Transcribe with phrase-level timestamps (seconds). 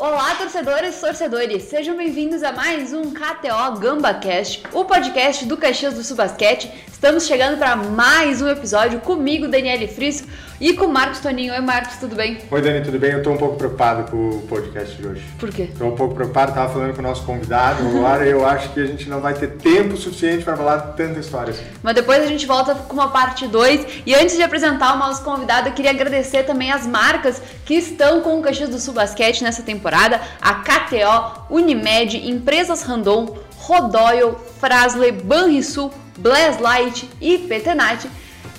[0.00, 1.64] Olá, torcedores e torcedores!
[1.64, 6.72] Sejam bem-vindos a mais um KTO GambaCast, o podcast do Caxias do Sul Basquete.
[6.90, 10.24] Estamos chegando para mais um episódio comigo, Daniele Frisso,
[10.60, 11.52] e com o Marcos Toninho.
[11.52, 12.38] Oi, Marcos, tudo bem?
[12.50, 13.12] Oi, Dani, tudo bem?
[13.12, 15.24] Eu tô um pouco preocupado com o podcast de hoje.
[15.38, 15.70] Por quê?
[15.78, 18.86] Tô um pouco preocupado, tava falando com o nosso convidado agora eu acho que a
[18.86, 21.64] gente não vai ter tempo suficiente para falar tanta história assim.
[21.82, 24.02] Mas depois a gente volta com uma parte 2.
[24.06, 28.20] E antes de apresentar o nosso convidado, eu queria agradecer também as marcas que estão
[28.20, 35.12] com o Caxias do Sul Basquete nessa temporada: a KTO, Unimed, Empresas Randon, Rodoyle, Frasley,
[35.12, 38.08] Banrisul, Blazlight e Petenat.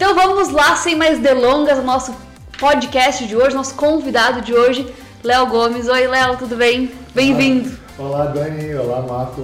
[0.01, 2.11] Então vamos lá, sem mais delongas, o nosso
[2.59, 4.91] podcast de hoje, nosso convidado de hoje,
[5.23, 5.87] Léo Gomes.
[5.87, 6.91] Oi, Léo, tudo bem?
[7.13, 7.69] Bem-vindo.
[7.99, 8.73] Olá, Dani.
[8.73, 9.43] Olá, Marco.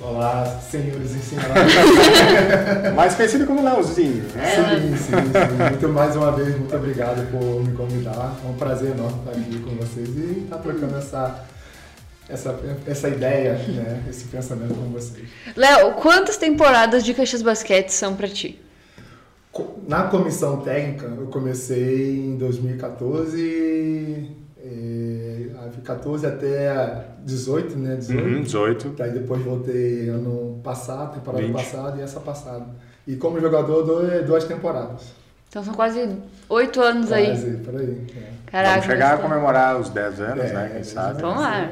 [0.00, 1.72] Olá, senhores e senhoras.
[2.96, 4.56] Mais conhecido como Léozinho, né?
[4.56, 5.70] Sim, sim, sim.
[5.70, 8.34] Muito mais uma vez, muito obrigado por me convidar.
[8.44, 11.44] É um prazer enorme estar aqui com vocês e estar trocando essa,
[12.28, 14.02] essa, essa ideia, né?
[14.10, 15.28] esse pensamento com vocês.
[15.54, 18.63] Léo, quantas temporadas de Caxias Basquete são para ti?
[19.86, 25.46] Na comissão técnica, eu comecei em 2014, é,
[25.84, 27.96] 14 até 18, né?
[27.96, 28.26] 18.
[28.26, 29.02] Uhum, 18.
[29.02, 31.54] Aí depois voltei ano passado, temporada 20.
[31.54, 32.66] passada e essa passada.
[33.06, 33.84] E como jogador,
[34.24, 35.12] duas temporadas.
[35.48, 37.56] Então são quase oito anos quase, aí.
[37.58, 38.06] por aí.
[38.16, 38.34] É.
[38.50, 40.70] Caraca, Vamos chegar a comemorar os 10 anos, é, né?
[40.74, 41.22] Quem sabe?
[41.22, 41.70] Vamos lá.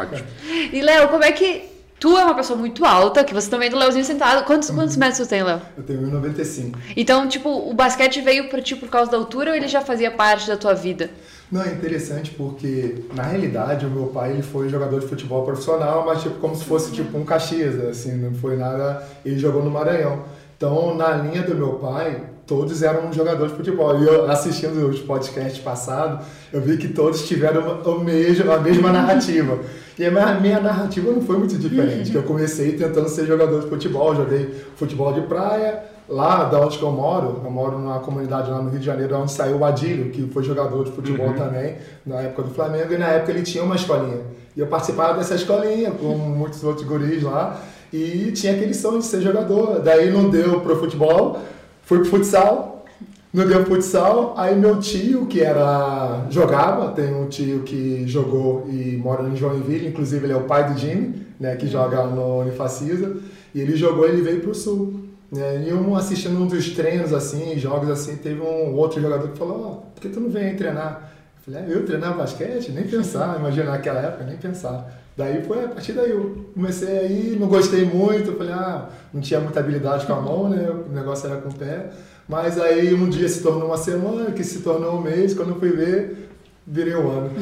[0.00, 0.26] Ótimo.
[0.72, 3.70] E Léo, como é que Tu é uma pessoa muito alta, que você também é
[3.70, 4.44] do Leozinho sentado.
[4.44, 5.00] Quantos, quantos uhum.
[5.00, 5.60] metros você tem, Léo?
[5.76, 6.76] Eu tenho 1,95.
[6.96, 10.10] Então, tipo, o basquete veio pra ti por causa da altura ou ele já fazia
[10.10, 11.10] parte da tua vida?
[11.50, 16.04] Não, é interessante porque, na realidade, o meu pai ele foi jogador de futebol profissional,
[16.06, 19.02] mas tipo como se fosse tipo um Caxias, assim, não foi nada...
[19.24, 20.24] Ele jogou no Maranhão.
[20.56, 24.00] Então, na linha do meu pai, todos eram jogadores de futebol.
[24.00, 28.90] E eu, assistindo os podcasts passados, eu vi que todos tiveram o mesmo, a mesma
[28.90, 29.58] narrativa.
[29.98, 32.14] E a minha, narrativa não foi muito diferente.
[32.14, 35.84] Eu comecei tentando ser jogador de futebol, joguei futebol de praia.
[36.08, 39.30] Lá da onde eu moro, eu moro numa comunidade lá no Rio de Janeiro, onde
[39.30, 41.34] saiu o Adílio, que foi jogador de futebol uhum.
[41.34, 44.22] também, na época do Flamengo, e na época ele tinha uma escolinha.
[44.56, 47.60] E eu participava dessa escolinha com muitos outros guris lá,
[47.92, 49.80] e tinha aquele sonho de ser jogador.
[49.80, 51.40] Daí não deu pro futebol,
[51.88, 52.84] fui pro futsal,
[53.32, 58.98] no deu futsal, aí meu tio, que era jogava, tem um tio que jogou e
[58.98, 63.16] mora em Joinville, inclusive ele é o pai do Jimmy, né, que joga no Unifacisa,
[63.54, 65.08] e ele jogou, ele veio pro sul.
[65.32, 69.38] Né, e um assistindo um dos treinos assim, jogos assim, teve um outro jogador que
[69.38, 71.10] falou, oh, por que tu não vem treinar?
[71.38, 72.70] Eu falei, é, eu treinar basquete?
[72.70, 74.90] Nem pensar, imagina naquela época, nem pensar.
[75.18, 79.40] Daí foi a partir daí eu comecei aí, não gostei muito, falei, ah, não tinha
[79.40, 80.70] muita habilidade com a mão, né?
[80.70, 81.86] O negócio era com o pé.
[82.28, 85.58] Mas aí um dia se tornou uma semana, que se tornou um mês, quando eu
[85.58, 86.30] fui ver,
[86.64, 87.32] virei um ano.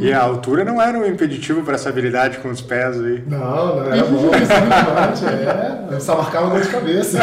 [0.00, 3.22] E a altura não era um impeditivo para essa habilidade com os pés aí?
[3.28, 5.94] Não, não era bom, é.
[5.94, 7.20] Eu só marcava dor de cabeça.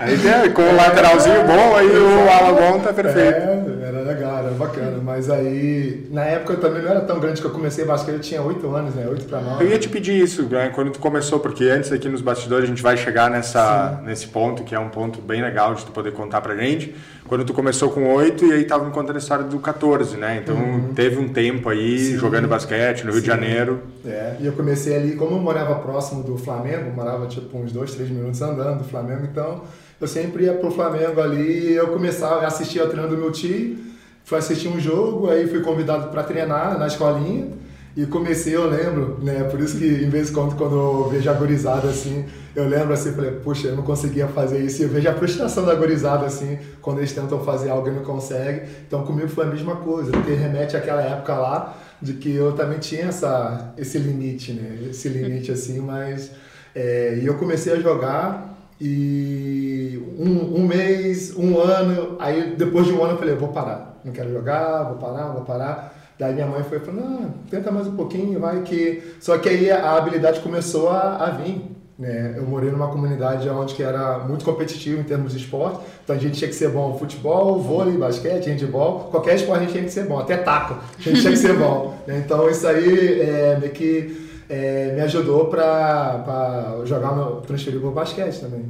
[0.00, 3.38] aí com o lateralzinho bom, aí o ala bom tá perfeito.
[3.38, 4.98] É, era legal, era bacana.
[5.10, 8.20] Mas aí, na época eu também não era tão grande que eu comecei basquete, eu
[8.20, 9.08] tinha 8 anos, né?
[9.08, 9.64] 8 para 9.
[9.64, 10.70] Eu ia te pedir isso, né?
[10.72, 14.62] quando tu começou, porque antes aqui nos bastidores a gente vai chegar nessa, nesse ponto,
[14.62, 16.94] que é um ponto bem legal de tu poder contar pra gente.
[17.26, 20.40] Quando tu começou com 8 e aí tava me contando a história do 14, né?
[20.44, 20.94] Então uhum.
[20.94, 22.16] teve um tempo aí Sim.
[22.16, 23.20] jogando basquete no Rio Sim.
[23.22, 23.80] de Janeiro.
[24.06, 27.94] É, e eu comecei ali, como eu morava próximo do Flamengo, morava tipo uns 2,
[27.96, 29.62] 3 minutos andando do Flamengo, então
[30.00, 33.32] eu sempre ia pro Flamengo ali e eu começava a assistir ao treino do meu
[33.32, 33.89] tio
[34.24, 37.60] fui assistir um jogo, aí fui convidado para treinar na escolinha.
[37.96, 39.42] E comecei, eu lembro, né?
[39.44, 42.92] Por isso que, em vez de quando, quando eu vejo a gorizada assim, eu lembro
[42.94, 44.80] assim, falei, puxa, eu não conseguia fazer isso.
[44.80, 48.02] E eu vejo a frustração da gorizada assim, quando eles tentam fazer algo e não
[48.02, 48.62] conseguem.
[48.86, 52.78] Então, comigo foi a mesma coisa, porque remete àquela época lá, de que eu também
[52.78, 54.88] tinha essa, esse limite, né?
[54.90, 56.30] Esse limite assim, mas.
[56.72, 62.92] É, e eu comecei a jogar e um, um mês, um ano, aí depois de
[62.92, 65.94] um ano eu falei, vou parar não quero jogar, vou parar, vou parar.
[66.18, 69.14] Daí minha mãe foi falou, não, tenta mais um pouquinho, vai que...
[69.20, 71.64] Só que aí a habilidade começou a, a vir.
[71.98, 72.34] Né?
[72.36, 76.18] Eu morei numa comunidade onde que era muito competitivo em termos de esporte, então a
[76.18, 79.90] gente tinha que ser bom futebol, vôlei, basquete, handball, qualquer esporte a gente tinha que
[79.90, 81.94] ser bom, até taco, a gente tinha que ser bom.
[82.06, 82.22] Né?
[82.24, 87.12] Então isso aí é, meio que é, me ajudou para jogar,
[87.46, 88.64] transferir para o basquete também.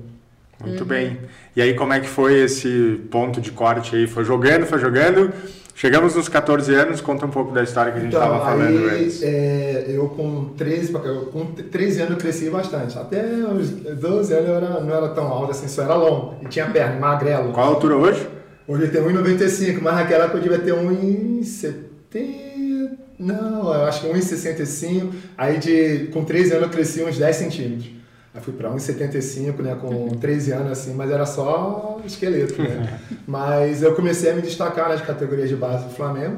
[0.63, 0.87] Muito uhum.
[0.87, 1.19] bem.
[1.57, 4.07] E aí, como é que foi esse ponto de corte aí?
[4.07, 5.33] Foi jogando, foi jogando.
[5.75, 8.85] Chegamos nos 14 anos, conta um pouco da história que a gente estava então, falando
[8.91, 9.23] antes.
[9.23, 12.99] É, eu com 13, com 13 anos eu cresci bastante.
[12.99, 16.37] Até os 12 anos eu era, não era tão alto assim, só era longo.
[16.43, 17.53] E tinha perna, magrelo.
[17.53, 18.29] Qual a altura hoje?
[18.69, 21.75] Hoje eu tenho 1,95, mas naquela época eu devia ter 1,70.
[22.11, 22.99] Tem.
[23.19, 25.13] Não, eu acho que 1,65.
[25.39, 28.00] Aí de, com 13 anos eu cresci uns 10 centímetros.
[28.33, 33.01] Aí fui para 1,75, né, com 13 anos assim, mas era só esqueleto, né?
[33.27, 36.37] mas eu comecei a me destacar nas categorias de base do Flamengo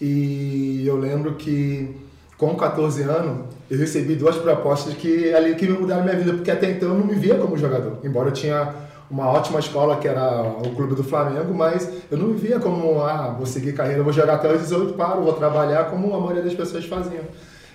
[0.00, 1.96] e eu lembro que
[2.38, 6.50] com 14 anos eu recebi duas propostas que ali que me mudaram minha vida, porque
[6.50, 8.74] até então eu não me via como jogador, embora eu tinha
[9.10, 13.02] uma ótima escola que era o clube do Flamengo, mas eu não me via como,
[13.02, 16.42] ah, vou seguir carreira, vou jogar até os 18, paro, vou trabalhar como a maioria
[16.42, 17.24] das pessoas faziam.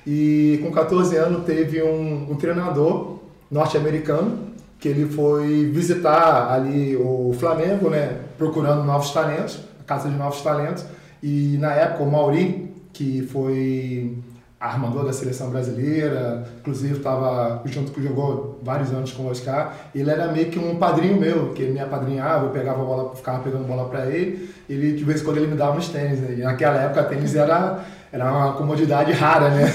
[0.05, 3.16] E com 14 anos teve um, um treinador
[3.49, 4.47] norte-americano,
[4.79, 10.41] que ele foi visitar ali o Flamengo, né, procurando novos talentos, a casa de novos
[10.41, 10.85] talentos,
[11.21, 14.17] e na época o Mauri, que foi
[14.59, 20.09] armador da seleção brasileira, inclusive estava junto com jogou vários anos com o Oscar, ele
[20.09, 23.67] era meio que um padrinho meu, que ele me apadrinhava, eu pegava bola, ficava pegando
[23.67, 26.35] bola para ele, ele de vez em quando ele me dava uns tênis, né?
[26.39, 29.65] e naquela época tênis era era uma comodidade rara, né?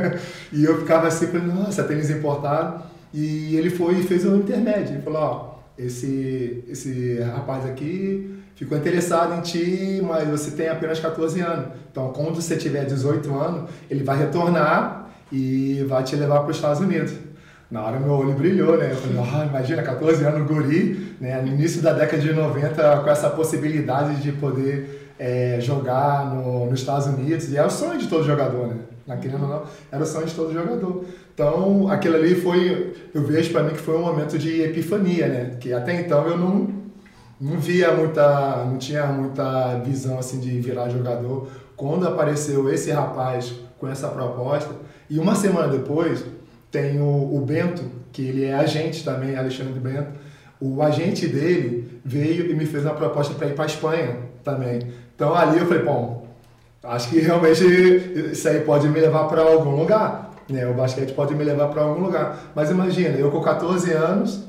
[0.52, 2.91] e eu ficava assim, nossa, tênis importado.
[3.12, 4.94] E ele foi e fez um intermédio.
[4.94, 11.00] Ele falou, ó, esse, esse rapaz aqui ficou interessado em ti, mas você tem apenas
[11.00, 11.66] 14 anos.
[11.90, 16.56] Então, quando você tiver 18 anos, ele vai retornar e vai te levar para os
[16.56, 17.12] Estados Unidos.
[17.70, 18.92] Na hora meu olho brilhou, né?
[18.92, 21.40] Eu falei, oh, imagina, 14 anos, guri, né?
[21.40, 26.80] no início da década de 90, com essa possibilidade de poder é, jogar no, nos
[26.80, 27.48] Estados Unidos.
[27.48, 28.76] E é o sonho de todo jogador, né?
[29.06, 31.04] Naquele ou não, era o sonho de todo jogador.
[31.32, 35.56] Então, aquilo ali foi, eu vejo para mim que foi um momento de epifania, né?
[35.60, 36.68] Que até então eu não,
[37.40, 41.48] não via muita, não tinha muita visão assim de virar jogador.
[41.76, 44.74] Quando apareceu esse rapaz com essa proposta,
[45.08, 46.24] e uma semana depois
[46.68, 50.10] tem o, o Bento, que ele é agente também, Alexandre Bento,
[50.62, 54.80] o agente dele veio e me fez uma proposta para ir para Espanha também.
[55.16, 56.28] Então ali eu falei, bom,
[56.84, 57.64] acho que realmente
[58.32, 60.30] isso aí pode me levar para algum lugar.
[60.48, 60.64] Né?
[60.66, 62.52] O basquete pode me levar para algum lugar.
[62.54, 64.44] Mas imagina, eu com 14 anos,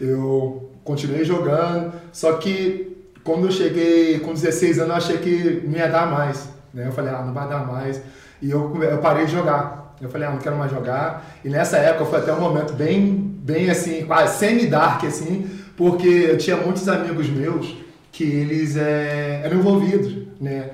[0.00, 5.76] eu continuei jogando, só que quando eu cheguei com 16 anos, eu achei que não
[5.76, 6.48] ia dar mais.
[6.72, 6.86] Né?
[6.86, 8.00] Eu falei, ah, não vai dar mais.
[8.40, 9.79] E eu, eu parei de jogar.
[10.00, 11.38] Eu falei, ah, não quero mais jogar.
[11.44, 16.38] E nessa época foi até um momento bem, bem assim, quase semi-dark, assim, porque eu
[16.38, 17.76] tinha muitos amigos meus
[18.12, 20.70] que eles é, eram envolvidos, né?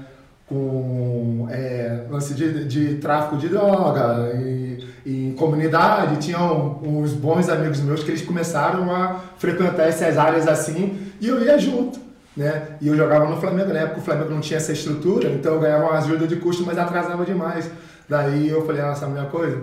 [0.49, 7.81] com é, lance de, de tráfico de droga e, e, comunidade tinham uns bons amigos
[7.81, 11.99] meus que eles começaram a frequentar essas áreas assim e eu ia junto
[12.37, 15.55] né e eu jogava no Flamengo na época o Flamengo não tinha essa estrutura então
[15.55, 17.69] eu ganhava uma ajuda de custo mas atrasava demais
[18.09, 19.59] daí eu falei ah, é a minha coisa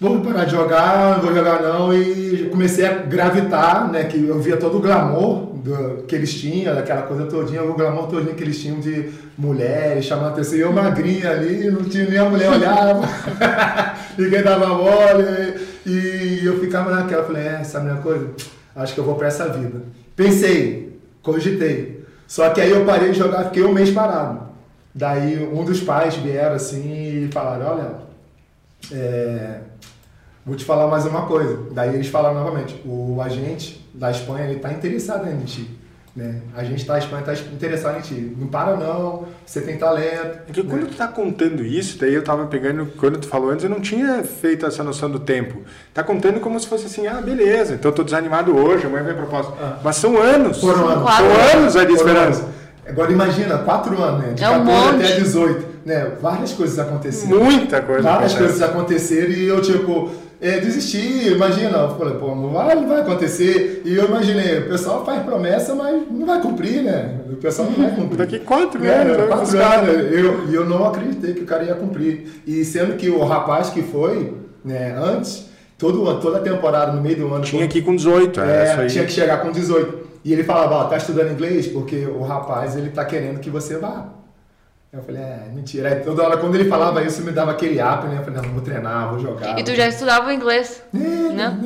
[0.00, 4.38] vou parar de jogar não vou jogar não e comecei a gravitar né que eu
[4.40, 8.42] via todo o glamour do, que eles tinham, daquela coisa todinha, o glamour todinho que
[8.42, 10.58] eles tinham de mulheres chamando a atenção.
[10.58, 13.08] E eu magrinha ali, não tinha nem a mulher olhava,
[14.18, 15.54] ninguém dava bola.
[15.86, 18.28] E, eu ficava naquela, falei, é, sabe uma coisa?
[18.74, 19.82] Acho que eu vou para essa vida.
[20.16, 22.04] Pensei, cogitei.
[22.26, 24.51] Só que aí eu parei de jogar, fiquei um mês parado.
[24.94, 27.94] Daí um dos pais vieram assim e falaram, olha,
[28.92, 29.60] é,
[30.44, 31.58] vou te falar mais uma coisa.
[31.72, 35.78] Daí eles falaram novamente, o agente da Espanha, ele está interessado em ti.
[36.14, 36.42] Né?
[36.54, 38.36] A gente tá, a Espanha está interessado em ti.
[38.36, 40.40] Não para não, você tem talento.
[40.46, 40.68] É que né?
[40.68, 43.80] quando tu tá contando isso, daí eu tava pegando, quando tu falou antes, eu não
[43.80, 45.62] tinha feito essa noção do tempo.
[45.94, 49.14] Tá contando como se fosse assim, ah, beleza, então eu tô desanimado hoje, amanhã vem
[49.14, 49.54] a proposta.
[49.58, 49.78] Ah.
[49.82, 50.60] Mas são anos.
[50.60, 51.10] Foram anos.
[51.14, 52.61] São anos ali esperando.
[52.86, 54.32] Agora imagina, quatro anos, né?
[54.34, 55.66] De é 14 um até 18.
[55.84, 56.12] Né?
[56.20, 57.42] Várias coisas aconteceram.
[57.42, 58.02] Muita coisa.
[58.02, 58.58] Várias acontece.
[58.58, 60.10] coisas aconteceram e eu, tipo,
[60.40, 63.82] é, desistir, imagina, eu falei, pô, não vai, não vai acontecer.
[63.84, 67.20] E eu imaginei, o pessoal faz promessa, mas não vai cumprir, né?
[67.30, 68.18] O pessoal não vai cumprir.
[68.18, 70.12] Daqui quatro é, anos, quatro anos.
[70.12, 72.42] Eu, e eu não acreditei que o cara ia cumprir.
[72.44, 74.34] E sendo que o rapaz que foi,
[74.64, 75.46] né, antes,
[75.78, 77.44] todo, toda a temporada, no meio do ano...
[77.44, 80.01] Tinha que ir com 18, é, é tinha que chegar com 18.
[80.24, 83.76] E ele falava, ó, tá estudando inglês porque o rapaz, ele tá querendo que você
[83.76, 84.08] vá.
[84.92, 85.88] Eu falei, é, mentira.
[85.88, 88.18] Aí toda hora, quando ele falava isso, me dava aquele up, né?
[88.18, 89.58] Eu falei, não, vou treinar, vou jogar.
[89.58, 90.82] E tu já estudava o inglês?
[90.94, 91.58] É, né?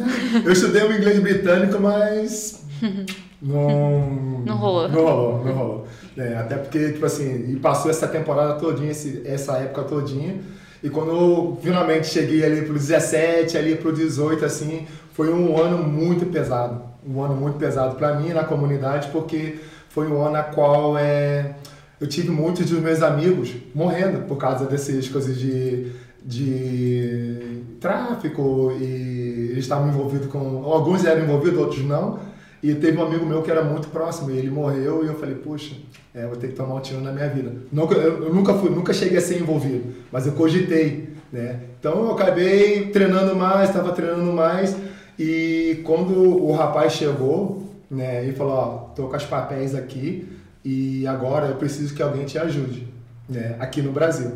[0.45, 2.65] Eu estudei o inglês britânico, mas.
[3.43, 4.43] não.
[4.47, 4.89] Não rolou.
[4.89, 5.89] Não rolou, não rolou.
[6.17, 10.37] É, até porque, tipo assim, e passou essa temporada todinha, esse, essa época todinha.
[10.81, 15.79] E quando eu finalmente cheguei ali pro 17, ali pro 18, assim, foi um ano
[15.79, 16.81] muito pesado.
[17.07, 19.59] Um ano muito pesado para mim na comunidade, porque
[19.89, 21.55] foi um ano a qual é
[22.01, 29.49] eu tive muitos dos meus amigos morrendo por causa dessas coisas de, de tráfico e
[29.53, 30.39] eles estavam envolvidos com.
[30.65, 32.19] Alguns eram envolvidos, outros não.
[32.63, 35.37] E teve um amigo meu que era muito próximo, e ele morreu, e eu falei,
[35.37, 35.77] puxa,
[36.15, 37.53] é, vou ter que tomar um tiro na minha vida.
[37.71, 41.61] Nunca, eu nunca fui, nunca cheguei a ser envolvido, mas eu cogitei, né?
[41.79, 44.75] Então eu acabei treinando mais, estava treinando mais,
[45.19, 50.29] e quando o rapaz chegou, né, e falou, ó, tô com os papéis aqui,
[50.65, 52.89] e agora eu preciso que alguém te ajude,
[53.29, 54.33] né, aqui no Brasil.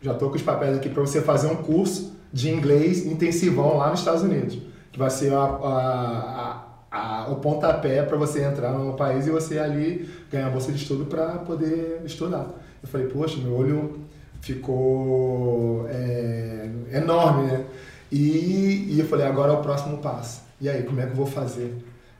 [0.00, 3.90] Já tô com os papéis aqui para você fazer um curso de inglês intensivão lá
[3.90, 4.58] nos Estados Unidos,
[4.90, 9.58] que vai ser a, a, a, o pontapé para você entrar no país e você
[9.58, 12.48] ali ganhar bolsa de estudo para poder estudar.
[12.82, 14.00] Eu falei, poxa, meu olho
[14.40, 17.64] ficou é, enorme, né?
[18.10, 20.42] E, e eu falei, agora é o próximo passo.
[20.60, 21.74] E aí, como é que eu vou fazer?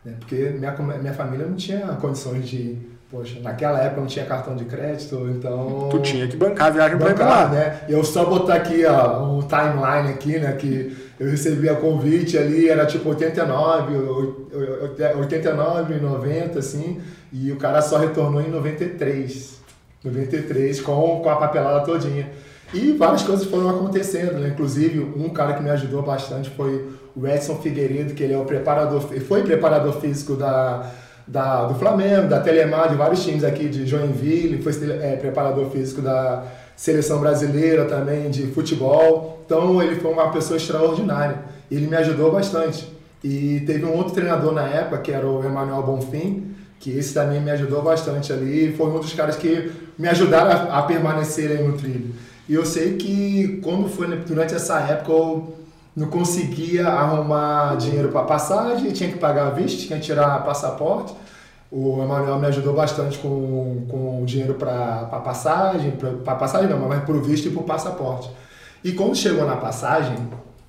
[0.04, 0.14] Né?
[0.18, 4.64] Porque minha, minha família não tinha condições de Poxa, naquela época não tinha cartão de
[4.64, 5.88] crédito, então.
[5.88, 7.48] Tu tinha que bancar a viagem para ir lá.
[7.48, 7.80] né?
[7.88, 10.52] E eu só botar aqui ó, um timeline aqui, né?
[10.54, 13.94] Que eu recebi a convite ali, era tipo 89,
[15.16, 17.00] 89, 90, assim,
[17.32, 19.62] e o cara só retornou em 93.
[20.02, 22.28] 93, com, com a papelada todinha.
[22.74, 24.48] E várias coisas foram acontecendo, né?
[24.48, 28.44] Inclusive, um cara que me ajudou bastante foi o Edson Figueiredo, que ele é o
[28.44, 30.90] preparador, foi preparador físico da
[31.26, 36.02] da, do Flamengo, da Telemar, de vários times aqui de Joinville, foi é, preparador físico
[36.02, 36.44] da
[36.76, 39.42] seleção brasileira também de futebol.
[39.46, 41.38] Então ele foi uma pessoa extraordinária.
[41.70, 42.92] Ele me ajudou bastante.
[43.22, 47.40] E teve um outro treinador na época, que era o Emanuel Bonfim, que esse também
[47.40, 48.74] me ajudou bastante ali.
[48.76, 52.14] Foi um dos caras que me ajudaram a, a permanecer aí no trilho.
[52.48, 55.54] E eu sei que quando foi durante essa época eu
[55.96, 61.14] não conseguia arrumar dinheiro para passagem, tinha que pagar visto, tinha que tirar passaporte.
[61.70, 67.14] O Emanuel me ajudou bastante com, com dinheiro para passagem, para passagem não, mas para
[67.14, 68.30] o visto e para o passaporte.
[68.82, 70.16] E quando chegou na passagem,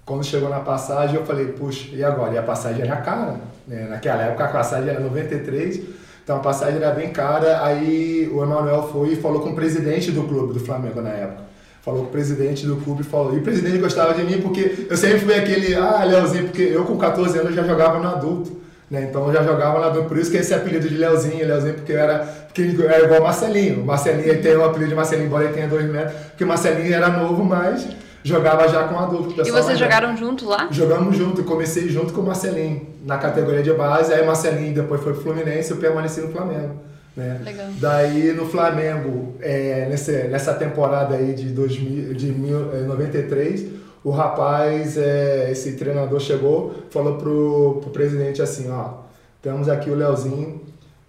[0.06, 2.34] quando chegou na passagem, eu falei, puxa, e agora?
[2.34, 3.88] E a passagem era cara, né?
[3.90, 5.82] Naquela época a passagem era 93,
[6.24, 7.64] então a passagem era bem cara.
[7.66, 11.45] Aí o Emanuel foi e falou com o presidente do clube do Flamengo na época
[11.86, 14.98] falou com o presidente do clube, falou, e o presidente gostava de mim porque eu
[14.98, 19.04] sempre fui aquele, ah, Leozinho, porque eu com 14 anos já jogava no adulto, né?
[19.08, 22.00] Então eu já jogava adulto, por isso que esse apelido de Leozinho, Leozinho, porque eu
[22.00, 23.86] era, porque eu era igual Marcelinho.
[23.86, 27.44] Marcelinho tem o apelido de Marcelinho, embora ele tenha dois metros, porque Marcelinho era novo,
[27.44, 27.88] mas
[28.24, 29.48] jogava já com adulto.
[29.48, 30.68] E vocês jogaram junto lá?
[30.72, 35.14] Jogamos junto, comecei junto com o Marcelinho, na categoria de base, aí Marcelinho depois foi
[35.14, 36.82] pro Fluminense, eu permaneci no Flamengo.
[37.16, 37.42] Né?
[37.44, 37.68] Legal.
[37.80, 43.68] Daí no Flamengo, é, nessa, nessa temporada aí de, 2000, de 1993, é,
[44.04, 49.06] o rapaz, é, esse treinador chegou, falou pro, pro presidente assim, ó,
[49.42, 50.62] temos aqui o Leozinho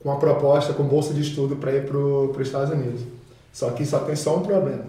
[0.02, 3.02] com uma proposta com bolsa de estudo para ir para os Estados Unidos.
[3.52, 4.84] Só que só tem só um problema.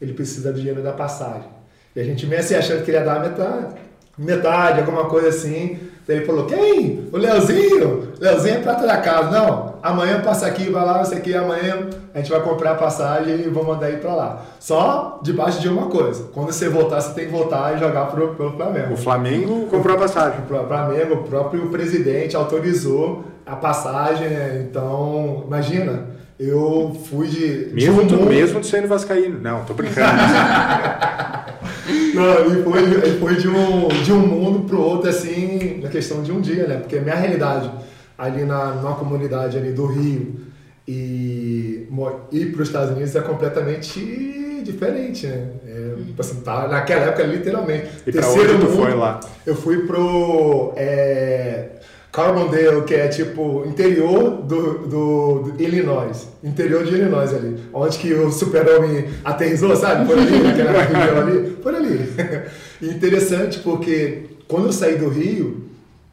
[0.00, 1.48] Ele precisa do dinheiro da passagem.
[1.94, 3.74] E a gente meio assim achando que ele ia dar metade,
[4.16, 5.78] metade, alguma coisa assim.
[6.08, 7.06] Ele falou, quem?
[7.12, 8.08] O Leozinho?
[8.18, 9.30] Leozinho é prata da casa.
[9.30, 13.40] Não, amanhã passa aqui, vai lá, sei que amanhã a gente vai comprar a passagem
[13.40, 14.42] e vou mandar ir para lá.
[14.58, 18.34] Só debaixo de uma coisa, quando você voltar, você tem que voltar e jogar pro,
[18.34, 18.94] Flamengo.
[18.94, 20.40] O Flamengo comprou a passagem.
[20.40, 24.66] O Flamengo, o próprio presidente autorizou a passagem, né?
[24.68, 26.06] então, imagina,
[26.40, 27.70] eu fui de...
[27.74, 28.30] Mesmo, de um mundo...
[28.30, 29.38] mesmo sendo vascaíno.
[29.40, 30.08] Não, tô brincando.
[32.14, 36.22] Não, e foi, e foi de, um, de um mundo pro outro, assim, na questão
[36.22, 36.76] de um dia, né?
[36.76, 37.70] Porque a minha realidade
[38.16, 40.48] ali na, numa comunidade ali do Rio
[40.86, 41.86] e
[42.32, 45.48] ir para os Estados Unidos é completamente diferente, né?
[45.66, 47.88] É, assim, tá, naquela época, literalmente.
[48.06, 49.20] E para onde tu mundo, foi lá?
[49.46, 51.77] Eu fui pro é,
[52.18, 58.12] Carbondale, que é tipo interior do, do, do, Illinois, interior de Illinois ali, onde que
[58.12, 60.04] o super-homem aterrizou, sabe?
[60.04, 62.00] Por ali, naquela região ali, por ali.
[62.82, 65.62] interessante porque quando eu saí do Rio,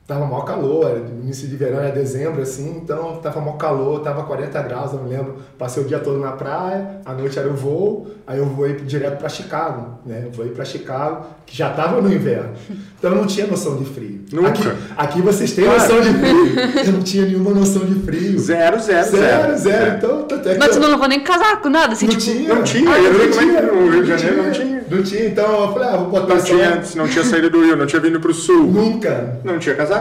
[0.08, 4.22] Tava maior calor, era início de verão, era dezembro, assim, então tava maior calor, tava
[4.22, 5.38] 40 graus, eu me lembro.
[5.58, 9.18] Passei o dia todo na praia, à noite era o voo, aí eu voei direto
[9.18, 10.22] para Chicago, né?
[10.26, 12.52] Eu voei para Chicago, que já tava no inverno.
[12.98, 14.22] Então eu não tinha noção de frio.
[14.32, 14.50] Nunca.
[14.50, 15.82] Aqui, aqui vocês têm claro.
[15.82, 16.86] noção de frio.
[16.86, 18.40] Eu não tinha nenhuma noção de frio.
[18.40, 19.58] Zero, zero, zero.
[19.58, 19.86] Zero, zero.
[19.86, 19.98] É.
[19.98, 21.94] Então, é Mas você não levou nem casaco, nada?
[21.94, 22.24] Assim, não, tipo...
[22.24, 22.56] tinha.
[22.56, 22.92] não tinha.
[22.92, 23.62] Ah, eu não tinha.
[23.62, 24.76] No Rio de Janeiro não tinha.
[24.90, 27.76] Não tinha, então eu falei, ah, vou botar não tinha, Não tinha saído do Rio,
[27.76, 28.68] não tinha vindo pro sul.
[28.68, 29.40] Nunca.
[29.44, 29.95] Não tinha casaco.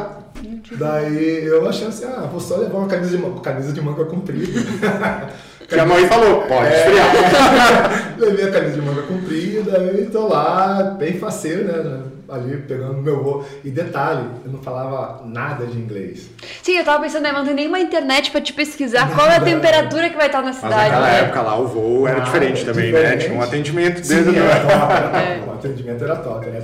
[0.78, 4.04] Daí eu achei assim, ah, vou só levar uma camisa de, manga, camisa de manga
[4.04, 4.46] comprida.
[5.68, 8.14] que a mãe falou, pode é, esfriar.
[8.18, 12.02] Levei a camisa de manga comprida e tô lá, bem faceiro, né?
[12.34, 13.44] Ali pegando meu voo.
[13.64, 16.28] E detalhe, eu não falava nada de inglês.
[16.62, 19.40] Sim, eu tava pensando, né, não tem nenhuma internet pra te pesquisar qual é a
[19.40, 20.74] temperatura que vai estar na cidade.
[20.74, 21.20] Mas naquela né?
[21.20, 23.16] época lá o voo era ah, diferente também, diferente.
[23.16, 23.16] né?
[23.16, 25.44] Tinha um atendimento desde Sim, era top, era é.
[25.46, 26.62] O atendimento era top, né?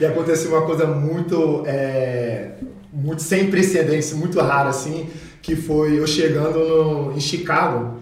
[0.00, 1.62] E aconteceu uma coisa muito.
[1.66, 2.52] É
[2.96, 5.10] muito sem precedentes, muito raro assim,
[5.42, 7.98] que foi eu chegando no, em Chicago,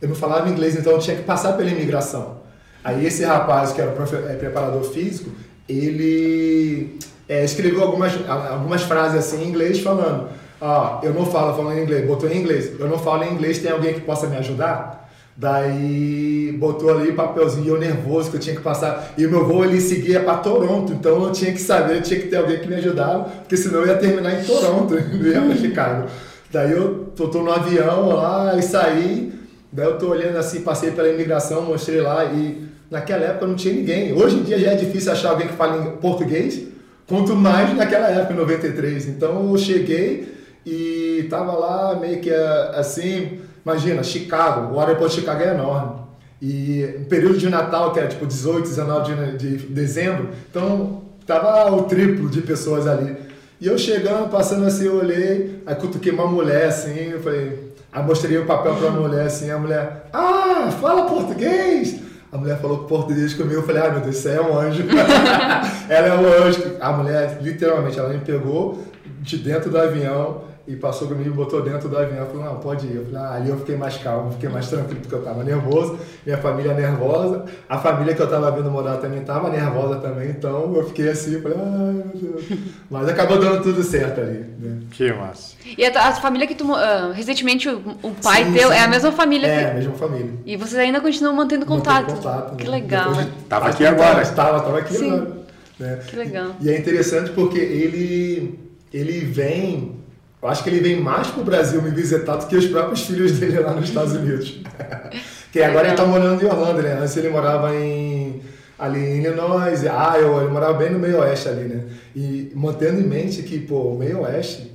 [0.00, 2.38] eu não falava inglês, então eu tinha que passar pela imigração.
[2.82, 5.30] Aí esse rapaz, que era é, preparador físico,
[5.68, 6.98] ele
[7.28, 10.28] é, escreveu algumas, algumas frases assim em inglês falando,
[10.60, 13.58] ó, eu não falo falando em inglês, botou em inglês, eu não falo em inglês,
[13.58, 14.98] tem alguém que possa me ajudar?
[15.40, 19.14] Daí botou ali papelzinho, eu nervoso que eu tinha que passar.
[19.16, 22.26] E o meu voo ele seguia para Toronto, então eu tinha que saber, tinha que
[22.26, 26.08] ter alguém que me ajudava, porque senão eu ia terminar em Toronto, não ia Chicago.
[26.50, 29.32] Daí eu tô, tô, no avião lá e saí,
[29.70, 33.74] daí eu tô olhando assim, passei pela imigração, mostrei lá e naquela época não tinha
[33.74, 34.12] ninguém.
[34.12, 36.62] Hoje em dia já é difícil achar alguém que fale português,
[37.06, 39.08] quanto mais naquela época, em 93.
[39.08, 45.42] Então eu cheguei e tava lá meio que assim Imagina, Chicago, o aeroporto de Chicago
[45.42, 46.00] é enorme.
[46.40, 51.70] E no período de Natal, que era tipo 18, 19 de, de dezembro, então tava
[51.74, 53.14] o triplo de pessoas ali.
[53.60, 58.02] E eu chegando, passando assim, eu olhei, aí cutuquei uma mulher assim, eu falei, aí
[58.02, 62.07] mostrei o papel pra mulher assim, a mulher, ah, fala português!
[62.30, 64.84] A mulher falou português comigo, eu falei, ah, meu Deus, isso é um anjo.
[65.88, 66.76] ela é um anjo.
[66.78, 68.84] A mulher, literalmente, ela me pegou
[69.20, 72.96] de dentro do avião, e passou comigo, botou dentro do avião, falou, não, pode ir.
[72.96, 75.98] Eu falei, ah, ali eu fiquei mais calmo, fiquei mais tranquilo, porque eu estava nervoso,
[76.26, 80.76] minha família nervosa, a família que eu estava vindo morar também estava nervosa também, então
[80.76, 82.44] eu fiquei assim, falei, ai meu Deus.
[82.90, 84.44] Mas acabou dando tudo certo ali.
[84.58, 84.82] Né?
[84.90, 85.56] Que massa.
[85.76, 88.74] E a, a família que tu, uh, recentemente o, o pai sim, teu, sim.
[88.74, 89.46] é a mesma família?
[89.46, 89.70] É, que...
[89.70, 90.32] a mesma família.
[90.44, 92.10] E vocês ainda continuam mantendo contato?
[92.10, 92.56] Mantendo contato.
[92.56, 92.70] Que né?
[92.70, 93.14] legal.
[93.14, 93.26] De...
[93.48, 94.20] Tava aqui agora.
[94.20, 95.12] Estava, estava aqui sim.
[95.12, 95.38] agora.
[95.78, 95.98] Né?
[96.06, 96.50] Que legal.
[96.60, 98.58] E, e é interessante porque ele,
[98.92, 99.97] ele vem
[100.40, 103.32] eu acho que ele vem mais pro Brasil me visitar do que os próprios filhos
[103.32, 104.60] dele lá nos Estados Unidos.
[105.52, 106.98] que agora ele tá morando em Orlando, né?
[107.00, 108.40] Antes ele morava em
[108.78, 111.84] ali em Illinois, Iowa, ele morava bem no meio oeste ali, né?
[112.14, 114.72] E mantendo em mente que, pô, o meio oeste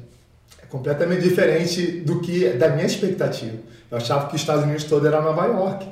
[0.61, 3.55] é completamente diferente do que da minha expectativa.
[3.89, 5.87] Eu achava que os Estados Unidos todo era Nova York.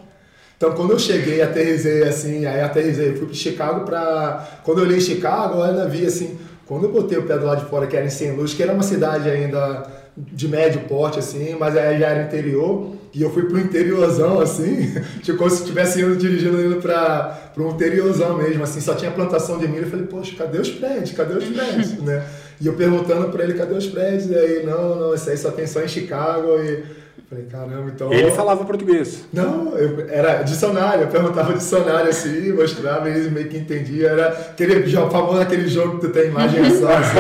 [0.58, 5.00] Então, quando eu cheguei, aterrisei assim, aí aterrisei, fui para Chicago para quando eu olhei
[5.00, 6.38] Chicago, eu ainda vi assim,
[6.72, 8.32] quando eu botei o pé do lado de fora, que era em St.
[8.32, 12.96] Louis, que era uma cidade ainda de médio porte, assim, mas aí já era interior,
[13.14, 14.90] e eu fui pro interiorzão, assim,
[15.22, 19.60] tipo como se estivesse indo dirigindo indo pra, um interiorzão mesmo, assim, só tinha plantação
[19.60, 21.12] de milho, eu falei, poxa, cadê os prédios?
[21.12, 21.92] Cadê os prédios?
[22.04, 22.26] né?
[22.62, 24.30] E eu perguntando pra ele, cadê os prédios?
[24.30, 26.86] E aí, não, não, isso aí só tem só em Chicago, e
[27.32, 28.12] Falei, caramba, então.
[28.12, 29.24] Ele falava português.
[29.32, 34.10] Não, eu, era dicionário, eu perguntava dicionário assim, mostrava, eles meio que entendiam.
[34.10, 37.20] Era aquele famoso aquele jogo que tu tem imagem só, assim,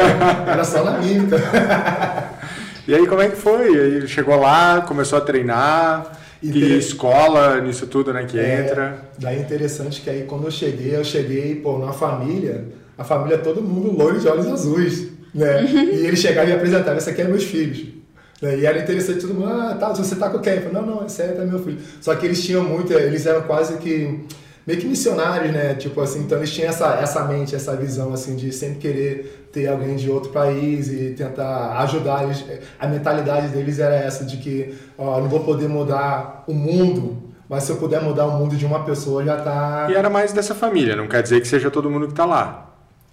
[0.52, 1.38] era só na mímica.
[2.86, 3.68] e aí, como é que foi?
[3.68, 6.20] Aí chegou lá, começou a treinar.
[6.44, 9.06] E que escola, nisso tudo, né, que é, entra.
[9.18, 12.66] Daí é interessante que aí quando eu cheguei, eu cheguei, pô, na família,
[12.98, 15.64] a família todo mundo loiro de olhos azuis, né?
[15.64, 18.01] e ele chegava e apresentava, esse aqui é meus filhos.
[18.42, 18.60] Né?
[18.60, 20.58] E era interessante todo mundo, ah, tá, você tá com quem?
[20.62, 21.80] Falei, não, não, esse é meu filho.
[22.02, 24.26] Só que eles tinham muito, eles eram quase que
[24.66, 25.76] meio que missionários, né?
[25.76, 29.68] Tipo assim, então eles tinham essa, essa mente, essa visão, assim, de sempre querer ter
[29.68, 32.44] alguém de outro país e tentar ajudar eles.
[32.80, 37.64] A mentalidade deles era essa, de que, ó, não vou poder mudar o mundo, mas
[37.64, 39.88] se eu puder mudar o mundo de uma pessoa, já tá...
[39.90, 42.61] E era mais dessa família, não quer dizer que seja todo mundo que tá lá.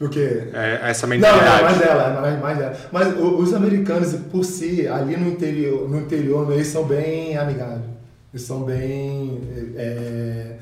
[0.01, 0.49] O quê?
[0.53, 1.45] É, essa mentalidade.
[1.45, 2.77] Não, é mais dela, é mais, mais dela.
[2.93, 7.83] Mas os americanos, por si, ali no interior, no interior eles são bem amigáveis.
[8.33, 9.41] Eles são bem...
[9.77, 10.57] É,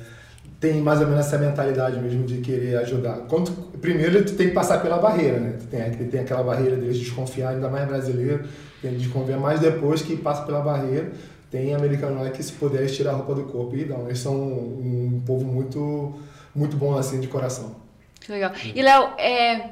[0.59, 3.27] tem mais ou menos essa mentalidade mesmo de querer ajudar.
[3.29, 5.55] Quando, primeiro, tu tem que passar pela barreira, né?
[5.59, 8.45] Tu tem, tem aquela barreira deles de desconfiar, ainda mais brasileiro,
[8.81, 11.11] tem de desconfiar, mas depois que passa pela barreira,
[11.51, 14.07] tem americano lá que se puder tirar a roupa do corpo e dão.
[14.07, 16.15] Eles são um, um povo muito,
[16.55, 17.86] muito bom assim de coração.
[18.27, 18.53] Que legal.
[18.75, 19.71] E, Léo, é.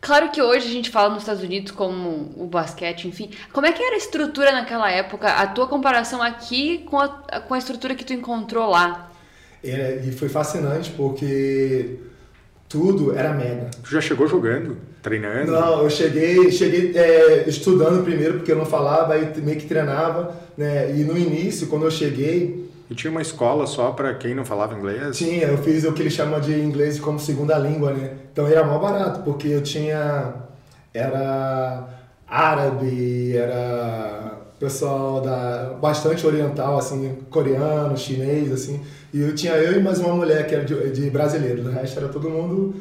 [0.00, 3.30] Claro que hoje a gente fala nos Estados Unidos como o basquete, enfim.
[3.52, 5.26] Como é que era a estrutura naquela época?
[5.26, 9.10] A tua comparação aqui com a, com a estrutura que tu encontrou lá?
[9.64, 11.96] É, e foi fascinante porque
[12.68, 13.68] tudo era mega.
[13.82, 15.50] Tu já chegou jogando, treinando?
[15.50, 20.36] Não, eu cheguei, cheguei é, estudando primeiro porque eu não falava, aí meio que treinava,
[20.56, 20.94] né?
[20.94, 24.74] E no início, quando eu cheguei, e tinha uma escola só para quem não falava
[24.74, 25.16] inglês?
[25.16, 28.12] Tinha, eu fiz o que eles chamam de inglês como segunda língua, né?
[28.32, 30.34] Então era mó barato, porque eu tinha.
[30.94, 31.88] Era
[32.26, 38.80] árabe, era pessoal da bastante oriental, assim, coreano, chinês, assim.
[39.12, 41.98] E eu tinha eu e mais uma mulher que era de, de brasileiro, o resto
[41.98, 42.74] era todo mundo.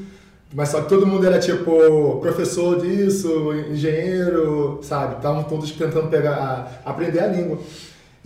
[0.53, 5.17] Mas só que todo mundo era tipo professor disso, engenheiro, sabe?
[5.17, 7.59] Estavam todos tentando pegar, aprender a língua.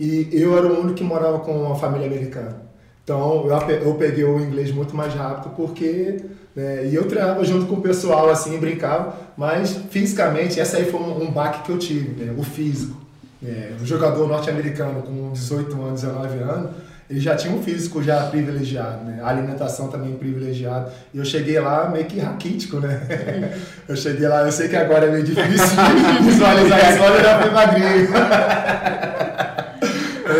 [0.00, 2.56] E eu era o único que morava com uma família americana.
[3.04, 3.46] Então
[3.84, 6.22] eu, peguei o inglês muito mais rápido porque
[6.56, 11.00] né, e eu treinava junto com o pessoal assim, brincava, mas fisicamente essa aí foi
[11.00, 12.98] um, baque que eu tive, né, o físico.
[13.44, 16.70] É, um jogador norte-americano com 18 anos, 19 anos,
[17.10, 19.18] ele já tinha um físico já privilegiado, né?
[19.20, 20.92] A alimentação também privilegiada.
[21.12, 23.50] E eu cheguei lá meio que raquítico, né?
[23.88, 25.66] Eu cheguei lá, eu sei que agora é meio difícil
[26.22, 28.08] visualizar isso, mas eu já fui magrinho.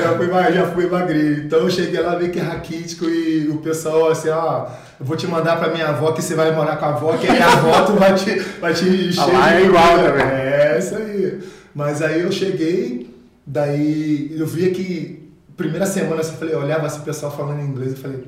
[0.00, 1.44] Eu já fui, já fui magrinho.
[1.44, 4.66] Então eu cheguei lá meio que raquítico e o pessoal assim, ó,
[4.98, 7.26] eu vou te mandar pra minha avó que você vai morar com a avó, que
[7.28, 9.20] a minha avó tu vai te, vai te encher.
[9.20, 10.26] Ah, lá é igual também.
[10.26, 11.40] É, isso aí.
[11.74, 13.14] Mas aí eu cheguei,
[13.46, 17.92] daí eu via que primeira semana assim, eu falei, eu olhava esse pessoal falando inglês,
[17.92, 18.24] eu falei,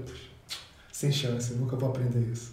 [0.92, 2.52] sem chance, nunca vou aprender isso.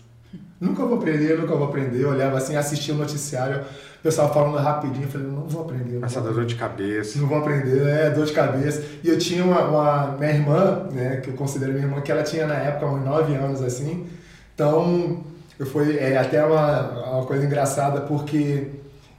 [0.60, 2.04] Nunca vou aprender, nunca vou aprender.
[2.04, 3.64] Eu olhava assim, assistia o noticiário,
[4.00, 6.00] o pessoal falando rapidinho, eu falei, não vou aprender.
[6.02, 7.20] Essa dor de cabeça.
[7.20, 8.82] Não vou aprender, é, dor de cabeça.
[9.04, 12.24] E eu tinha uma, uma, minha irmã, né, que eu considero minha irmã, que ela
[12.24, 14.08] tinha na época uns 9 anos assim.
[14.56, 15.22] Então,
[15.60, 18.68] eu foi é, até uma, uma coisa engraçada, porque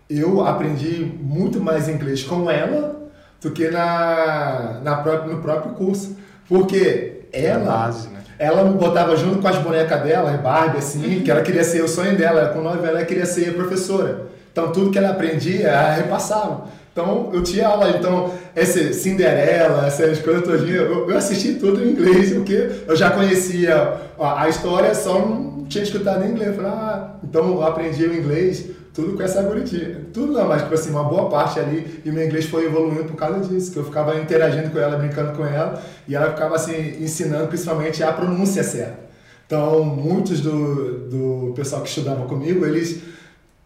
[0.08, 6.16] eu aprendi muito mais inglês com ela do que na, na própria, no próprio curso.
[6.48, 8.20] Porque ela, base, né?
[8.38, 11.88] ela me botava junto com as bonecas dela, Barbie, assim, que ela queria ser o
[11.88, 12.48] sonho dela.
[12.48, 14.29] Com nove ela queria ser professora.
[14.52, 16.68] Então, tudo que ela aprendia, ela repassava.
[16.92, 21.92] Então, eu tinha aula, então, esse Cinderela, essas coisas todas, eu, eu assisti tudo em
[21.92, 26.56] inglês, porque eu já conhecia a, a história, só não tinha escutado em inglês.
[26.56, 30.00] Falei, ah, então eu aprendi o inglês tudo com essa guritinha.
[30.12, 32.02] Tudo não, mas tipo assim, uma boa parte ali.
[32.04, 35.32] E meu inglês foi evoluindo por causa disso, que eu ficava interagindo com ela, brincando
[35.32, 38.98] com ela, e ela ficava assim, ensinando principalmente a pronúncia certa.
[39.46, 43.00] Então, muitos do, do pessoal que estudava comigo, eles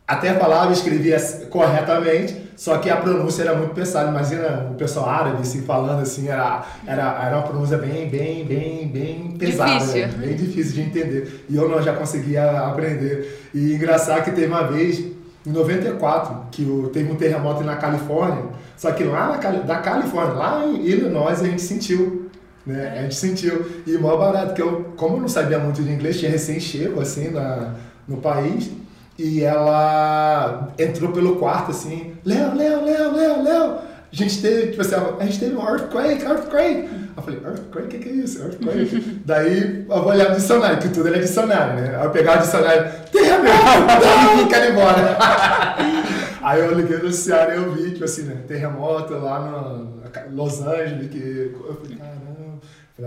[0.06, 1.16] até falava e escrevia
[1.48, 4.10] corretamente, só que a pronúncia era muito pesada.
[4.10, 8.86] Imagina o pessoal árabe assim, falando assim, era, era, era uma pronúncia bem, bem, bem,
[8.86, 10.06] bem pesada, difícil.
[10.08, 10.14] Né?
[10.18, 11.44] bem difícil de entender.
[11.48, 13.48] E eu não já conseguia aprender.
[13.54, 18.44] E engraçado que teve uma vez, em 94, que o, teve um terremoto na Califórnia,
[18.76, 22.30] só que lá na, da Califórnia, lá em Illinois, a gente sentiu.
[22.66, 22.94] Né?
[22.98, 23.82] A gente sentiu.
[23.86, 27.00] E o maior barato, que eu, como eu não sabia muito de inglês, tinha recém-chego
[27.00, 27.74] assim, na,
[28.06, 28.70] no país
[29.18, 33.78] e ela entrou pelo quarto assim, Léo, Léo, Léo, Léo, Léo.
[34.12, 36.88] A gente teve, tipo assim, a gente teve um earthquake, earthquake.
[37.16, 38.42] Eu falei, earthquake, o que, que é isso?
[38.42, 39.20] Earthquake.
[39.26, 41.96] Daí eu vou olhar no dicionário, que tudo era dicionário, né?
[41.96, 45.18] Aí eu pegava o dicionário, terremoto, e quero embora.
[46.42, 48.42] Aí eu liguei no dicionário e eu vi, tipo assim, né?
[48.46, 49.94] Terremoto lá no
[50.30, 51.52] Los Angeles, que.
[51.54, 52.24] Eu falei, caramba.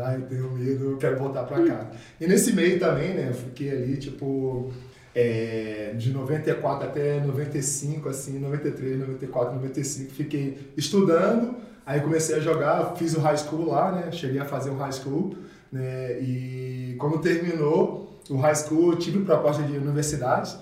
[0.06, 1.86] Ai, tenho medo, quero voltar pra cá.
[2.20, 3.28] E nesse meio também, né?
[3.30, 4.74] Eu fiquei ali, tipo
[5.20, 12.96] é, de 94 até 95, assim, 93, 94, 95, fiquei estudando, aí comecei a jogar,
[12.96, 14.12] fiz o high school lá, né?
[14.12, 15.34] Cheguei a fazer o high school,
[15.72, 16.20] né?
[16.20, 20.56] E quando terminou o high school, tive proposta de universidade.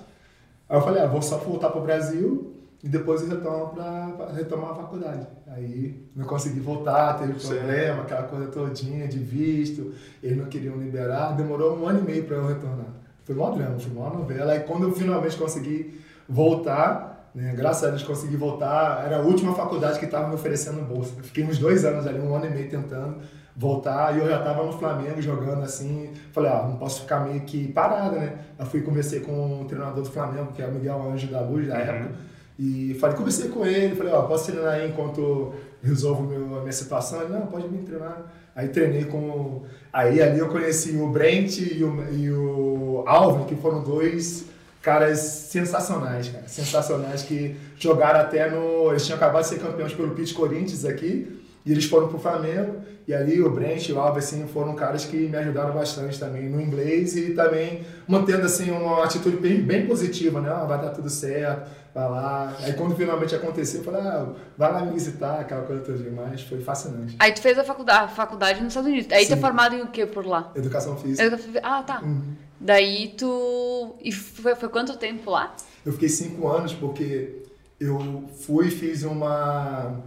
[0.69, 4.31] Aí eu falei, ah, vou só voltar para o Brasil e depois eu retomo para
[4.33, 5.27] retomar a faculdade.
[5.47, 11.35] Aí não consegui voltar, teve problema, aquela coisa todinha de visto, eles não queriam liberar,
[11.35, 13.04] demorou um ano e meio para eu retornar.
[13.25, 14.55] Foi mó drama, foi mó novela.
[14.55, 19.53] E quando eu finalmente consegui voltar, né, graças a Deus consegui voltar, era a última
[19.53, 21.13] faculdade que estava me oferecendo bolsa.
[21.17, 23.17] Eu fiquei uns dois anos ali, um ano e meio tentando
[23.55, 26.11] voltar e eu já estava no Flamengo jogando assim.
[26.31, 28.37] Falei, ah, não posso ficar meio que parado, né?
[28.59, 31.67] Eu fui conversei com o treinador do Flamengo, que é o Miguel Anjo da Luz,
[31.67, 31.81] da uhum.
[31.81, 32.15] época.
[32.57, 36.71] E falei, conversei com ele, falei, ó, posso treinar aí enquanto resolvo meu, a minha
[36.71, 37.21] situação?
[37.21, 38.31] Ele, não, pode me treinar.
[38.55, 39.63] Aí treinei com.
[39.91, 44.45] Aí ali eu conheci o Brent e o, e o Alvin, que foram dois
[44.81, 46.47] caras sensacionais, cara.
[46.47, 48.91] Sensacionais que jogaram até no.
[48.91, 51.44] Eles tinham acabado de ser campeões pelo Pit Corinthians aqui.
[51.65, 52.75] E eles foram pro Flamengo.
[53.07, 56.49] E ali o Brent e o Alves, assim, foram caras que me ajudaram bastante também
[56.49, 60.49] no inglês e também mantendo, assim, uma atitude bem, bem positiva, né?
[60.49, 62.55] Ah, vai dar tudo certo, vai lá.
[62.61, 66.41] Aí quando finalmente aconteceu, eu falei, ah, vai lá me visitar, aquela coisa toda mais.
[66.41, 67.15] Foi fascinante.
[67.19, 69.11] Aí tu fez a faculdade, a faculdade nos Estados Unidos.
[69.11, 69.33] Aí Sim.
[69.33, 70.51] tu é formado em o que por lá?
[70.55, 71.39] Educação física.
[71.61, 72.01] Ah, tá.
[72.01, 72.33] Uhum.
[72.59, 73.95] Daí tu...
[74.01, 75.55] E foi, foi quanto tempo lá?
[75.85, 77.43] Eu fiquei cinco anos porque
[77.79, 80.01] eu fui e fiz uma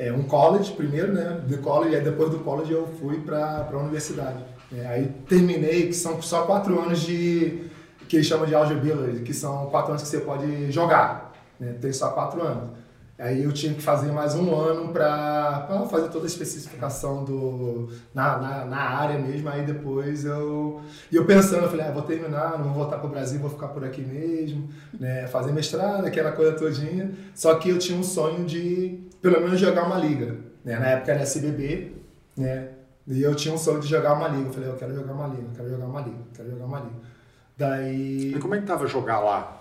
[0.00, 1.42] é, um college primeiro, né?
[1.46, 4.42] De college, aí depois do college eu fui para a universidade.
[4.74, 7.64] É, aí terminei, que são só quatro anos de
[8.08, 11.32] que eles chamam de algebra, que são quatro anos que você pode jogar.
[11.60, 11.74] Né?
[11.78, 12.70] Tem só quatro anos.
[13.18, 18.38] Aí eu tinha que fazer mais um ano para fazer toda a especificação do, na,
[18.38, 19.50] na, na, área mesmo.
[19.50, 20.80] Aí depois eu.
[21.12, 23.50] E eu pensando, eu falei, ah, vou terminar, não vou voltar para o Brasil, vou
[23.50, 25.26] ficar por aqui mesmo, né?
[25.26, 27.12] fazer mestrado, aquela coisa todinha.
[27.34, 30.36] Só que eu tinha um sonho de pelo menos jogar uma liga.
[30.64, 30.78] Né?
[30.78, 31.92] Na época era SBB,
[32.36, 32.68] né?
[33.06, 34.48] E eu tinha um sonho de jogar uma liga.
[34.48, 36.64] Eu falei, eu quero jogar uma liga, eu quero jogar uma liga, eu quero jogar
[36.64, 36.94] uma liga.
[37.56, 38.34] Daí.
[38.34, 39.60] E como é que tava jogar lá?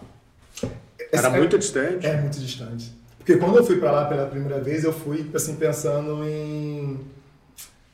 [1.12, 2.06] Era é, muito distante?
[2.06, 2.94] É muito distante.
[3.18, 7.00] Porque quando eu fui para lá pela primeira vez, eu fui assim pensando em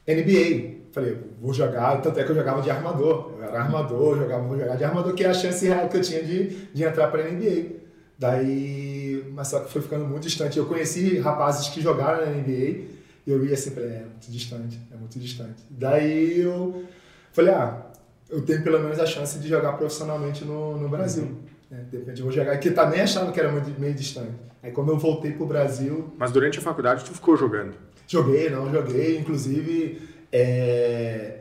[0.08, 0.76] NBA.
[0.92, 3.34] Falei, vou jogar, tanto é que eu jogava de armador.
[3.38, 6.02] Eu era armador, jogava, vou jogar de armador, que é a chance real que eu
[6.02, 7.76] tinha de, de entrar para NBA.
[8.18, 8.95] Daí,
[9.36, 10.58] mas só que foi ficando muito distante.
[10.58, 12.86] Eu conheci rapazes que jogaram na NBA e
[13.28, 15.62] eu ia assim, falei, é muito distante, é muito distante.
[15.70, 16.86] Daí eu
[17.34, 17.86] falei, ah,
[18.30, 21.24] eu tenho pelo menos a chance de jogar profissionalmente no, no Brasil.
[21.24, 21.38] Uhum.
[21.70, 21.86] Né?
[21.92, 24.32] De repente eu vou jogar, que também achava que era muito, meio distante.
[24.64, 26.14] Aí quando eu voltei pro Brasil...
[26.18, 27.74] Mas durante a faculdade tu ficou jogando?
[28.08, 29.18] Joguei, não, joguei.
[29.18, 31.40] Inclusive, é,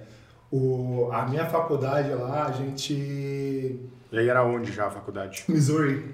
[0.50, 2.92] o, a minha faculdade lá, a gente...
[4.10, 5.44] E aí era onde já a faculdade?
[5.48, 6.04] Missouri,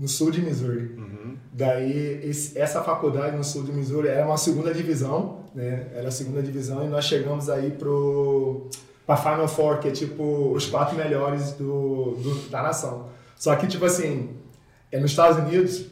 [0.00, 0.94] no sul de Missouri.
[0.96, 1.17] Uhum.
[1.58, 5.88] Daí, esse, essa faculdade no sul de Missouri era uma segunda divisão, né?
[5.92, 8.70] Era a segunda divisão e nós chegamos aí pro
[9.04, 13.08] para Final Four, que é tipo os quatro melhores do, do, da nação.
[13.36, 14.36] Só que, tipo assim,
[14.92, 15.86] é nos Estados Unidos,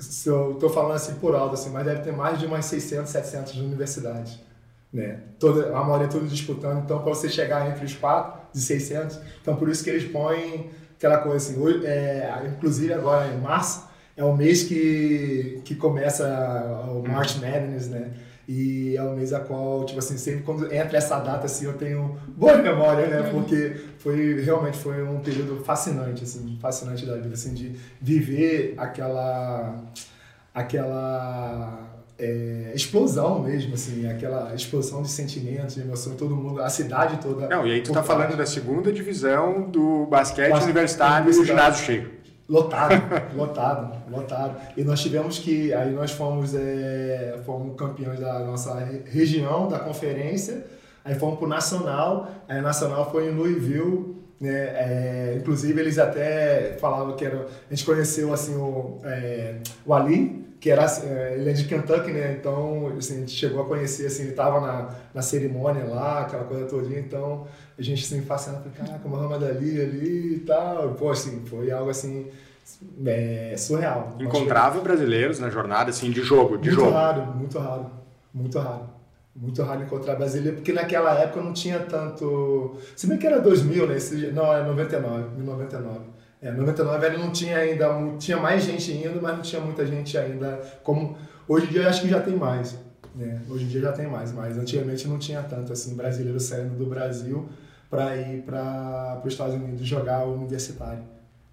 [0.00, 3.10] se eu tô falando assim por alto, assim, mas deve ter mais de umas 600,
[3.10, 4.40] 700 universidades.
[4.90, 5.20] Né?
[5.38, 9.54] Toda, a maioria tudo disputando, então para você chegar entre os quatro, de 600, então
[9.56, 13.87] por isso que eles põem aquela coisa assim, é, inclusive agora em março,
[14.18, 16.26] é o mês que, que começa
[16.90, 18.10] o March Madness, né?
[18.48, 21.74] E é um mês a qual, tipo assim, sempre quando entra essa data, assim, eu
[21.74, 23.20] tenho boa memória, né?
[23.20, 23.42] Uhum.
[23.42, 29.84] Porque foi, realmente foi um período fascinante, assim, fascinante da vida, assim, de viver aquela,
[30.52, 37.18] aquela é, explosão mesmo, assim, aquela explosão de sentimentos, de emoção, todo mundo, a cidade
[37.22, 37.46] toda.
[37.46, 41.44] Não, e aí tu tá falando da segunda divisão do basquete, basquete universitário e o
[41.44, 42.17] ginásio cheio.
[42.48, 42.94] Lotado,
[43.36, 44.56] lotado, lotado.
[44.74, 50.64] E nós tivemos que, aí nós fomos, é, fomos campeões da nossa região, da conferência,
[51.04, 55.98] aí fomos para o Nacional, aí o Nacional foi em Louisville, né, é, inclusive eles
[55.98, 61.34] até falavam que era, a gente conheceu assim o, é, o Ali, que era, é,
[61.34, 64.58] ele é de Kentucky, né, então assim, a gente chegou a conhecer, assim, ele estava
[64.58, 67.46] na, na cerimônia lá, aquela coisa todinha, então
[67.78, 70.94] a gente assim, fascinado, caraca, Muhammad Ali ali e tal.
[70.94, 72.26] Pô, assim, foi algo assim
[73.06, 74.16] é, surreal.
[74.18, 76.90] Encontrava brasileiros na jornada, assim, de jogo, de muito jogo.
[76.90, 77.86] raro, muito raro,
[78.34, 78.98] muito raro.
[79.34, 82.76] Muito raro encontrar brasileiro, porque naquela época não tinha tanto...
[82.96, 83.96] Se bem que era 2000, né?
[83.96, 86.00] Esse, não, é 99, 1999.
[86.42, 87.88] É, 99 ele não tinha ainda...
[88.18, 91.16] Tinha mais gente indo, mas não tinha muita gente ainda como...
[91.46, 92.76] Hoje em dia eu acho que já tem mais.
[93.14, 93.40] Né?
[93.48, 96.86] Hoje em dia já tem mais, mas antigamente não tinha tanto assim brasileiro saindo do
[96.86, 97.48] Brasil
[97.90, 101.02] para ir para os Estados Unidos jogar universitário.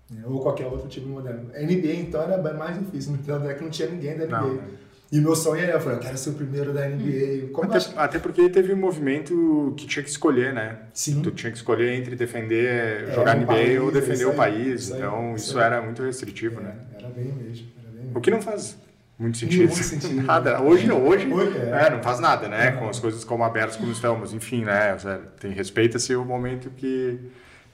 [0.09, 0.21] Né?
[0.25, 1.39] Ou qualquer outro tipo de modelo.
[1.53, 3.17] NBA, então, era mais difícil.
[3.25, 4.41] Tanto é que não tinha ninguém da NBA.
[4.41, 4.67] Não, né?
[5.11, 7.49] E meu sonho era, eu falei, eu quero ser o primeiro da NBA.
[7.53, 7.97] Como até, acho...
[7.97, 10.79] até porque teve um movimento que tinha que escolher, né?
[10.93, 11.21] Sim.
[11.21, 14.81] Tu tinha que escolher entre defender, é, jogar NBA país, ou defender o país.
[14.81, 16.75] Isso então, isso, isso era muito restritivo, é, né?
[16.97, 18.17] Era bem mesmo, era bem mesmo.
[18.17, 18.77] O que não faz
[19.17, 19.67] muito sentido.
[19.67, 20.21] Muito sentido.
[20.23, 20.61] nada.
[20.61, 21.87] Hoje, hoje, hoje é.
[21.87, 21.89] é.
[21.89, 22.71] não faz nada, né?
[22.73, 24.33] Com as coisas como abertas como estamos.
[24.33, 24.97] Enfim, né?
[25.39, 27.19] Tem respeita-se o momento que,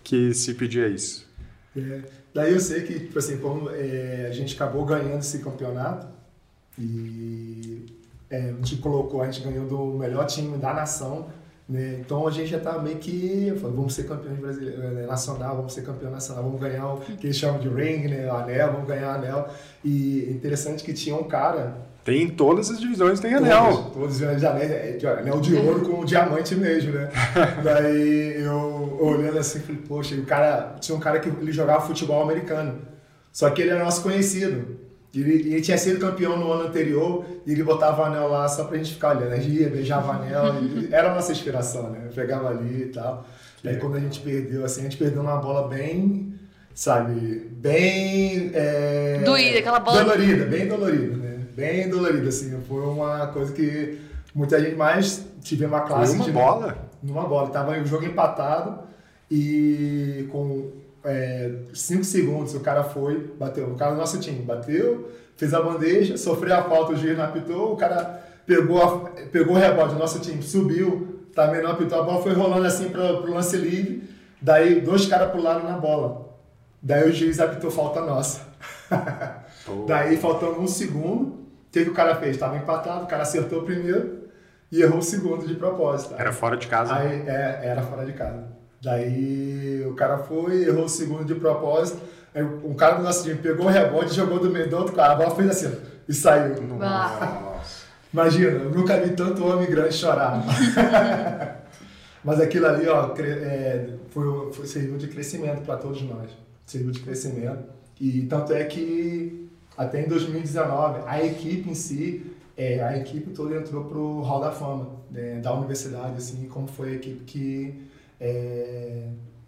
[0.04, 1.30] que se pedia isso.
[1.76, 2.02] É.
[2.34, 6.08] Daí eu sei que, tipo assim, como é, a gente acabou ganhando esse campeonato
[6.80, 7.86] e
[8.30, 11.30] é, a gente colocou, a gente ganhou do melhor time da nação
[11.72, 12.00] né?
[12.02, 13.54] Então a gente já está meio que.
[13.62, 15.06] Vamos ser campeões brasileiros, né?
[15.06, 18.30] nacional, vamos ser campeão nacional, vamos ganhar o que eles chamam de ring, né?
[18.30, 19.48] o anel, vamos ganhar anel.
[19.84, 21.90] E interessante que tinha um cara.
[22.04, 23.90] Tem em todas as divisões, tem anel.
[23.94, 27.10] Todas as divisões de anel, é, de anel de ouro com diamante mesmo, né?
[27.64, 30.76] Daí eu olhando assim, falei, poxa, o cara.
[30.82, 32.82] Tinha um cara que ele jogava futebol americano.
[33.32, 34.78] Só que ele era nosso conhecido.
[35.14, 38.64] Ele, ele, tinha sido campeão no ano anterior e ele botava o anel lá só
[38.64, 39.34] pra gente ficar olhando.
[39.34, 40.46] A gente ia, beijava o anel.
[40.90, 42.04] era a nossa inspiração, né?
[42.06, 43.26] Eu pegava ali e tal.
[43.64, 46.34] E aí quando a gente perdeu, assim, a gente perdeu uma bola bem,
[46.74, 48.52] sabe, bem.
[48.54, 50.04] É, Doída, aquela bola.
[50.04, 51.40] Dolorida, bem dolorida, né?
[51.56, 52.58] Bem dolorida, assim.
[52.68, 54.00] Foi uma coisa que
[54.34, 56.12] muita gente mais tivemos uma classe.
[56.12, 56.90] Foi uma de, bola?
[57.04, 57.50] Numa bola.
[57.50, 58.80] Tava o jogo empatado
[59.30, 60.72] e com
[61.04, 63.68] é, cinco segundos o cara foi, bateu.
[63.68, 67.26] O cara do nosso time bateu, fez a bandeja, sofreu a falta, o juiz não
[67.26, 72.00] apitou, o cara pegou, a, pegou o rebote do nosso time, subiu, também não apitou,
[72.00, 74.10] a bola foi rolando assim para o lance livre,
[74.42, 76.30] daí dois caras pularam na bola.
[76.82, 78.42] Daí o juiz apitou falta nossa.
[79.88, 82.32] daí faltando um segundo, o que, que o cara fez?
[82.32, 84.22] Estava empatado, o cara acertou o primeiro
[84.72, 86.16] e errou o segundo de propósito.
[86.18, 86.96] Era fora de casa?
[86.96, 88.61] Aí, é, era fora de casa.
[88.82, 92.02] Daí o cara foi, errou o segundo de propósito.
[92.34, 95.14] Aí um cara do nosso time pegou o rebote, jogou do meio do outro cara,
[95.14, 95.76] a bola fez assim
[96.08, 96.62] e saiu.
[96.64, 97.52] Nossa.
[98.14, 100.44] Imagina, eu nunca vi tanto homem grande chorar.
[102.24, 106.30] Mas aquilo ali, ó, é, foi, foi, serviu de crescimento para todos nós.
[106.66, 107.64] Serviu de crescimento.
[108.00, 113.56] E tanto é que até em 2019, a equipe em si, é, a equipe toda
[113.56, 117.91] entrou para o Hall da Fama né, da universidade, assim, como foi a equipe que
[118.22, 119.08] é,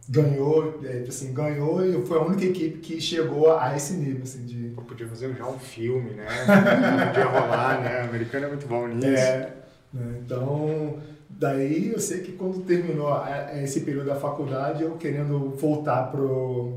[0.09, 4.43] ganhou, é, assim, ganhou e foi a única equipe que chegou a esse nível, assim,
[4.45, 4.69] de...
[4.69, 6.25] Pô, podia fazer já um filme, né?
[7.07, 8.01] podia rolar, né?
[8.01, 9.07] O americano é muito bom nisso.
[9.07, 9.53] É,
[9.93, 10.19] né?
[10.25, 10.99] então...
[11.36, 13.12] Daí eu sei que quando terminou
[13.62, 16.73] esse período da faculdade, eu querendo voltar pro,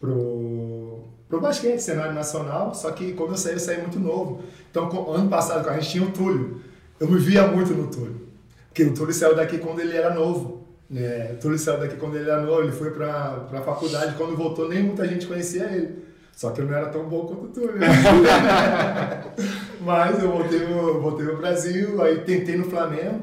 [0.00, 4.42] pro, pro basquete, cenário nacional, só que quando eu saí, eu saí muito novo.
[4.70, 6.60] Então, ano passado, a gente tinha o Túlio,
[6.98, 8.28] eu me via muito no Túlio.
[8.68, 10.59] Porque o Túlio saiu daqui quando ele era novo.
[10.90, 14.68] O Túlio saiu daqui quando ele era novo, ele foi para a faculdade, quando voltou
[14.68, 16.04] nem muita gente conhecia ele.
[16.34, 17.78] Só que eu não era tão bom quanto o Túlio.
[17.78, 17.86] Né?
[19.80, 23.20] Mas eu voltei, eu voltei pro Brasil, aí tentei no Flamengo,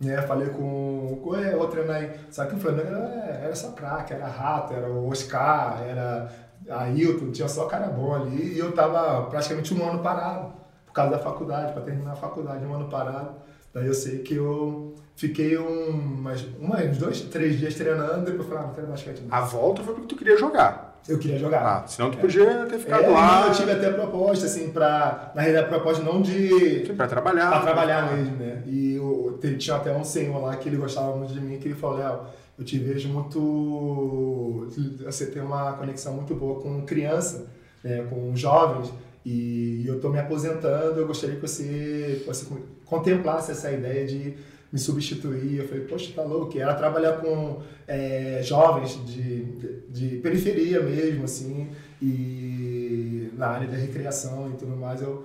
[0.00, 0.22] né?
[0.22, 2.10] Falei com, com é, outro aí.
[2.30, 6.30] Só que o Flamengo era, era só craque, era Rato, era o Oscar, era
[6.68, 8.54] Ailton, tinha só cara bom ali.
[8.54, 10.52] E eu tava praticamente um ano parado,
[10.86, 13.30] por causa da faculdade, para terminar a faculdade, um ano parado.
[13.74, 18.62] Daí eu sei que eu fiquei um, mais, uns dois, três dias treinando, depois falei,
[18.62, 19.22] ah, não quero basquete.
[19.26, 19.36] Não.
[19.36, 21.00] A volta foi porque tu queria jogar.
[21.08, 21.66] Eu queria jogar.
[21.66, 23.46] Ah, senão tu podia ter ficado é, lá.
[23.48, 25.32] Eu tive até proposta, assim, pra.
[25.34, 26.86] Na realidade, proposta não de.
[26.86, 27.50] Sim, pra trabalhar.
[27.50, 28.62] Pra trabalhar mesmo, né?
[28.66, 31.68] E eu, eu, tinha até um senhor lá que ele gostava muito de mim, que
[31.68, 32.20] ele falou: Léo,
[32.58, 34.68] eu te vejo muito.
[35.04, 37.46] Você tem uma conexão muito boa com criança,
[37.82, 38.92] né, com jovens,
[39.24, 41.00] e eu tô me aposentando.
[41.00, 42.46] Eu gostaria que você, você
[42.84, 44.36] contemplasse essa ideia de
[44.72, 45.58] me substituir.
[45.58, 46.58] Eu falei, poxa, tá louco?
[46.58, 53.76] Era trabalhar com é, jovens de, de, de, periferia mesmo, assim, e na área da
[53.76, 55.00] recreação e tudo mais.
[55.00, 55.24] Eu,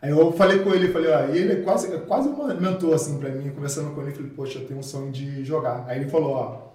[0.00, 3.18] aí eu falei com ele, falei, ó, e ele é quase, quase um mentor, assim,
[3.18, 5.84] pra mim, conversando com ele, falei, poxa, eu tenho um sonho de jogar.
[5.88, 6.72] Aí ele falou, ó,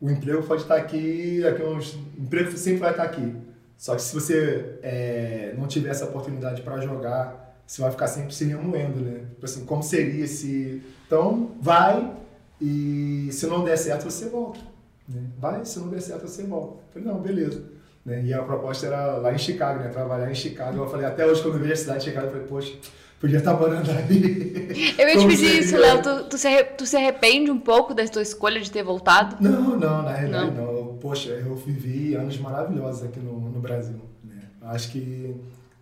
[0.00, 3.34] o emprego pode estar aqui, daqui uns, o emprego sempre vai estar aqui.
[3.76, 8.34] Só que se você é, não tiver essa oportunidade para jogar você vai ficar sempre
[8.34, 9.20] se remoendo, né?
[9.34, 10.82] Tipo assim, como seria se.
[11.06, 12.12] Então, vai
[12.60, 14.60] e se não der certo, você volta.
[15.08, 15.22] Né?
[15.38, 16.74] Vai, se não der certo, você volta.
[16.74, 17.62] Eu falei, não, beleza.
[18.04, 18.22] Né?
[18.24, 19.88] E a proposta era lá em Chicago, né?
[19.88, 20.78] Trabalhar em Chicago.
[20.78, 22.74] Eu falei, até hoje, quando eu vejo a cidade de Chicago, eu falei, poxa,
[23.18, 24.94] podia estar morando aí.
[24.98, 26.02] Eu ia te pedir isso, Léo.
[26.02, 29.36] Tu, tu, se, tu se arrepende um pouco da tua escolha de ter voltado?
[29.40, 30.72] Não, não, na realidade não.
[30.72, 30.96] não.
[30.98, 34.00] Poxa, eu vivi anos maravilhosos aqui no, no Brasil.
[34.22, 34.42] Né?
[34.62, 35.34] Acho que.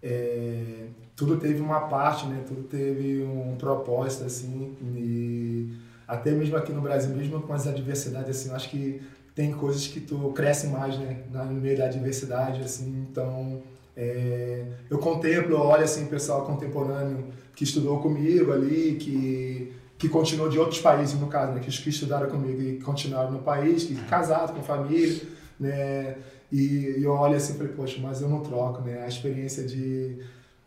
[0.02, 2.42] É tudo teve uma parte, né?
[2.46, 5.72] Tudo teve um propósito, assim, e
[6.06, 9.00] até mesmo aqui no Brasil, mesmo com as adversidades, assim, eu acho que
[9.34, 11.22] tem coisas que tu cresce mais, né?
[11.32, 13.62] No meio da adversidade, assim, então...
[13.94, 20.58] É, eu contemplo, olho assim, pessoal contemporâneo que estudou comigo ali, que, que continuou de
[20.58, 21.60] outros países, no caso, né?
[21.60, 25.22] Que, que estudaram comigo e continuaram no país, que casaram com família,
[25.60, 26.16] né?
[26.50, 29.02] E, e eu olho assim e falei, poxa, mas eu não troco, né?
[29.04, 30.18] A experiência de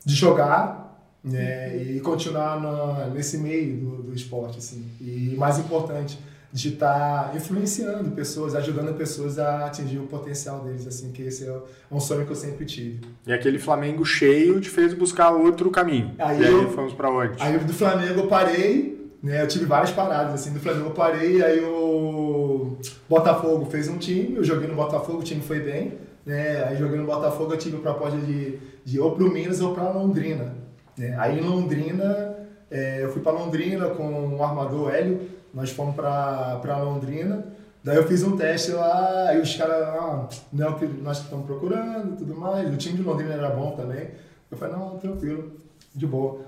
[0.05, 0.85] de jogar
[1.23, 4.59] né, e continuar no, nesse meio do, do esporte.
[4.59, 4.85] Assim.
[5.01, 6.19] E mais importante,
[6.53, 11.45] de estar tá influenciando pessoas, ajudando pessoas a atingir o potencial deles, assim, que esse
[11.45, 11.59] é
[11.91, 13.01] um sonho que eu sempre tive.
[13.27, 16.13] E aquele Flamengo cheio te fez buscar outro caminho.
[16.17, 17.41] Aí e eu, aí fomos para onde?
[17.41, 21.43] Aí do Flamengo eu parei, né, eu tive várias paradas, assim, do Flamengo eu parei,
[21.43, 22.77] aí o
[23.09, 26.97] Botafogo fez um time, eu joguei no Botafogo, o time foi bem, né, aí joguei
[26.97, 30.53] no Botafogo eu tive a proposta de de ou para o Minas ou para Londrina.
[30.95, 31.15] Né?
[31.17, 32.37] Aí em Londrina,
[32.69, 37.43] é, eu fui para Londrina com o armador Hélio, nós fomos para Londrina.
[37.83, 41.19] Daí eu fiz um teste lá, aí os caras, ah, não é o que nós
[41.19, 42.71] estamos procurando e tudo mais.
[42.71, 44.09] O time de Londrina era bom também.
[44.49, 45.51] Eu falei, não, tranquilo,
[45.93, 46.41] de boa.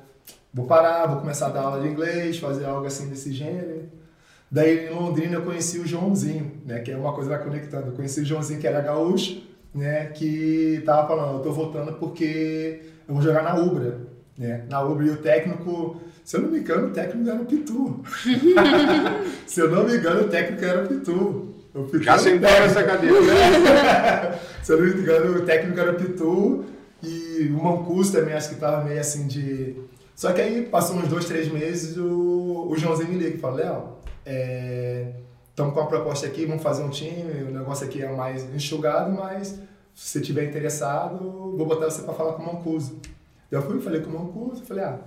[0.54, 3.84] Vou parar, vou começar a dar aula de inglês, fazer algo assim desse gênero.
[4.50, 7.88] Daí em Londrina eu conheci o Joãozinho, né, que é uma coisa lá conectada.
[7.88, 9.44] Eu conheci o Joãozinho que era gaúcho,
[9.78, 14.00] né, que tava falando, eu tô voltando porque eu vou jogar na Ubra,
[14.36, 14.66] né?
[14.68, 18.02] Na Ubra e o técnico, se eu não me engano, o técnico era o Pitu.
[19.46, 21.54] se eu não me engano, o técnico era o Pitu.
[21.76, 24.40] O Pitu Já sentou essa cadeira, né?
[24.64, 26.66] se eu não me engano, o técnico era o Pitu
[27.04, 29.76] e o Mancuso também acho que tava meio assim de...
[30.16, 33.58] Só que aí, passou uns dois, três meses, o, o Joãozinho me liga e fala,
[33.58, 33.84] Léo,
[34.26, 35.06] é
[35.58, 39.12] estamos com a proposta aqui, vamos fazer um time, o negócio aqui é mais enxugado,
[39.12, 39.48] mas
[39.96, 41.18] se você estiver interessado,
[41.58, 43.02] vou botar você para falar com o Mancuso.
[43.50, 45.00] Eu fui, falei com o Mancuso, falei, ah,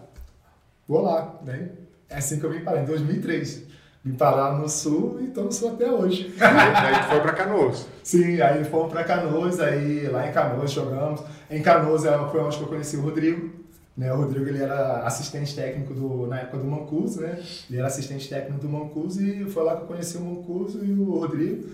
[0.88, 1.36] vou lá.
[1.44, 1.70] Né?
[2.08, 3.62] É assim que eu vim parar, em 2003.
[4.04, 6.34] Vim parar no Sul e estou no Sul até hoje.
[6.40, 7.86] Aí, aí foi para Canoas.
[8.02, 11.22] Sim, aí fomos para Canoas, aí lá em Canoas jogamos.
[11.48, 13.50] Em Canoas foi onde eu conheci o Rodrigo,
[14.00, 14.10] Né?
[14.14, 17.38] O Rodrigo ele era assistente técnico do, na época do Mancuso, né?
[17.68, 20.90] Ele era assistente técnico do Mancuso e foi lá que eu conheci o Mancuso e
[20.90, 21.68] o Rodrigo.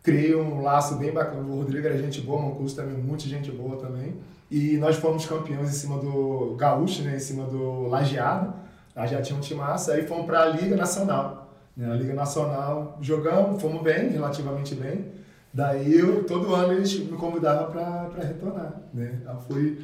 [0.00, 1.42] Criei um laço bem bacana.
[1.42, 4.14] O Rodrigo era gente boa, o Mancuso também, muita gente boa também.
[4.48, 7.16] E nós fomos campeões em cima do Gaúcho, né?
[7.16, 8.54] Em cima do Lajeado.
[8.94, 9.94] Já tinha um time massa.
[9.94, 11.52] Aí fomos para a Liga Nacional.
[11.76, 11.90] Né?
[11.90, 15.06] A Liga Nacional jogamos, fomos bem, relativamente bem.
[15.52, 18.80] Daí eu, todo ano eles me convidavam para retornar.
[18.94, 19.20] Né?
[19.26, 19.78] Eu fui.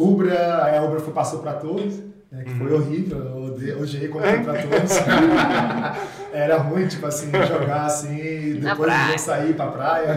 [0.00, 1.98] Ubra, aí a Ubra foi, passou para todos,
[2.30, 2.44] né?
[2.44, 2.76] que foi uhum.
[2.76, 4.92] horrível, eu odiei quando foi para todos.
[6.32, 10.14] Era ruim, tipo assim, jogar assim, depois de sair pra praia.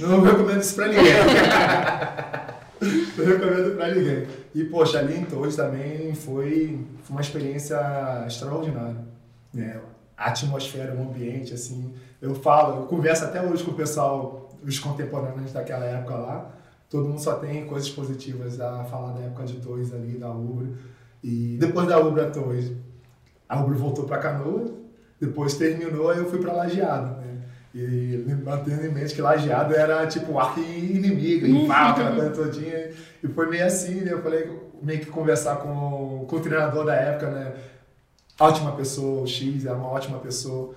[0.00, 1.12] não, não recomendo isso pra ninguém.
[3.18, 4.26] não recomendo pra ninguém.
[4.54, 7.76] E, poxa, ali em Torres também foi, foi uma experiência
[8.26, 9.04] extraordinária.
[9.52, 9.80] Né?
[10.16, 11.92] A atmosfera, o ambiente, assim.
[12.22, 16.52] Eu falo, eu converso até hoje com o pessoal, os contemporâneos daquela época lá.
[16.88, 20.68] Todo mundo só tem coisas positivas a falar da época de Torres ali, da Ubra.
[21.22, 22.72] E depois da Ubra Torres,
[23.48, 24.70] a Ubra voltou para Canoas,
[25.20, 27.16] depois terminou e eu fui para Lajeado.
[27.20, 27.24] Né?
[27.74, 32.90] E mantendo em mente que Lajeado era tipo arco inimigo, rival, aquela coisa todinha.
[33.22, 34.12] E foi meio assim, né?
[34.12, 34.48] Eu falei,
[34.80, 37.52] meio que conversar com, com o treinador da época, né?
[38.38, 40.74] Ótima pessoa, o X era uma ótima pessoa.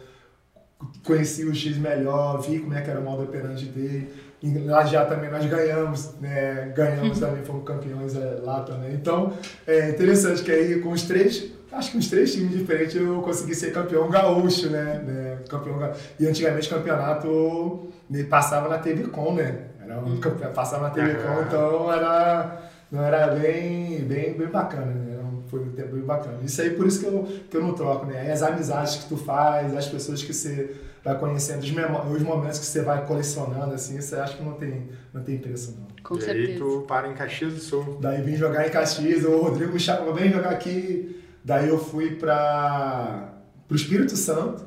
[1.03, 4.11] Conheci o X melhor, vi como é que era o modo operante dele.
[4.41, 6.71] E lá já também nós ganhamos, né?
[6.75, 8.93] Ganhamos também, fomos campeões é, lá também.
[8.93, 9.33] Então,
[9.65, 13.53] é interessante que aí com os três acho que uns três times diferentes eu consegui
[13.53, 15.01] ser campeão gaúcho, né?
[15.05, 15.37] né?
[15.49, 15.99] Campeão gaúcho.
[16.19, 17.89] E antigamente campeonato
[18.29, 19.67] passava na TV Com, né?
[19.83, 20.19] Era um,
[20.53, 25.17] passava na TV Com, então era, não era bem, bem, bem bacana, né?
[25.47, 26.39] Foi um tempo bem bacana.
[26.43, 28.31] Isso aí por isso que eu, que eu não troco, né?
[28.31, 30.75] As amizades que tu faz, as pessoas que você
[31.07, 34.89] vai conhecendo, os, os momentos que você vai colecionando, assim, você acha que não tem,
[35.13, 35.87] não tem preço, não.
[36.03, 36.51] Com e certeza.
[36.51, 37.97] aí tu para em Caxias do Sul.
[37.99, 42.15] Daí vim jogar em Caxias, o Rodrigo me chamou, vem jogar aqui Daí eu fui
[42.15, 43.29] para
[43.71, 44.65] o Espírito Santo,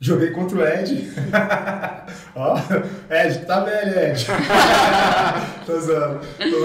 [0.00, 1.06] joguei contra o Ed.
[2.34, 2.56] Ó,
[3.10, 4.24] Ed, tá velho, Ed.
[5.66, 6.20] Tô zoando.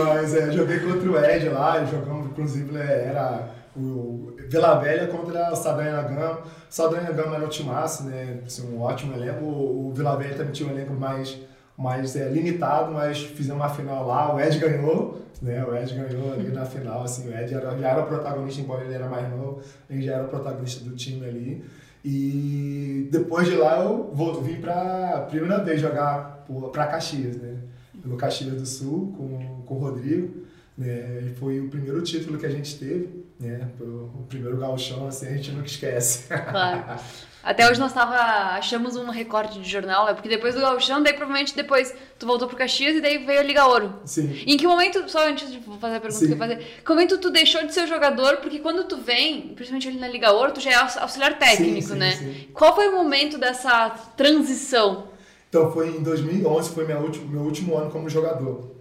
[0.05, 5.51] Mas é, joguei contra o Ed lá, jogamos, inclusive, é, era o Vila Velha contra
[5.51, 6.41] o Sadanha Gama.
[6.69, 8.39] Sadanha Gama era um timaço, né?
[8.45, 9.43] Assim, um ótimo elenco.
[9.43, 11.37] O, o Vila Velha também tinha um elenco mais,
[11.77, 15.21] mais é, limitado, mas fizemos uma final lá, o Ed ganhou.
[15.41, 15.63] Né?
[15.65, 18.85] O Ed ganhou ali na final, assim, o Ed era, já era o protagonista, embora
[18.85, 21.65] ele era mais novo, ele já era o protagonista do time ali.
[22.05, 27.57] E depois de lá eu vou, vim para primeira vez jogar para Caxias, né?
[28.01, 30.43] Pelo Caxias do Sul, com, com o Rodrigo.
[30.77, 31.27] Né?
[31.27, 33.69] E foi o primeiro título que a gente teve, né?
[33.79, 36.27] O primeiro gauchão, assim, a gente nunca esquece.
[36.27, 36.99] Claro.
[37.43, 38.15] Até hoje nós tava,
[38.57, 42.47] achamos um recorte de jornal, é porque depois do Gauchão, daí provavelmente depois tu voltou
[42.47, 43.95] pro Caxias e daí veio a Liga Ouro.
[44.05, 44.31] Sim.
[44.45, 46.27] E em que momento, só antes de fazer a pergunta Sim.
[46.27, 49.89] que eu fazer, que momento tu deixou de ser jogador, porque quando tu vem, principalmente
[49.89, 52.11] ali na Liga Ouro, tu já é auxiliar técnico, sim, né?
[52.11, 52.47] Sim.
[52.53, 55.09] Qual foi o momento dessa transição?
[55.49, 58.71] Então foi em 2011, foi meu último, meu último ano como jogador.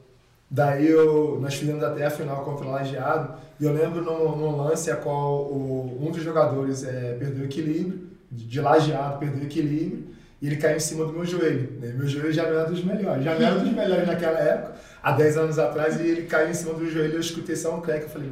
[0.55, 4.91] Daí eu, nós fizemos até a final contra o Lajeado, e eu lembro num, lance
[4.91, 10.09] a qual o, um dos jogadores é, perdeu o equilíbrio, de lajeado, perdeu o equilíbrio
[10.43, 11.73] e ele caiu em cima do meu joelho.
[11.81, 11.95] Né?
[11.97, 15.13] Meu joelho já não era dos melhores, já não era dos melhores naquela época, há
[15.13, 18.03] 10 anos atrás, e ele caiu em cima do joelho eu escutei só um crack.
[18.03, 18.31] Eu falei,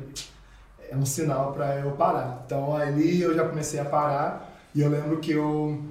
[0.91, 2.43] é um sinal para eu parar.
[2.45, 5.83] Então ali eu já comecei a parar e eu lembro que eu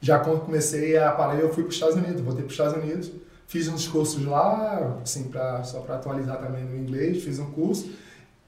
[0.00, 3.12] já comecei a parar, eu fui para os Estados Unidos, voltei para os Estados Unidos,
[3.50, 7.90] fiz uns cursos lá, assim, pra, só para atualizar também no inglês, fiz um curso,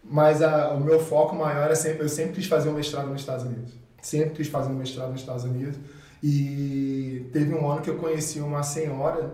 [0.02, 3.20] mas a, o meu foco maior é sempre, eu sempre quis fazer um mestrado nos
[3.20, 5.78] Estados Unidos sempre quis fazer um mestrado nos Estados Unidos.
[6.22, 9.32] E teve um ano que eu conheci uma senhora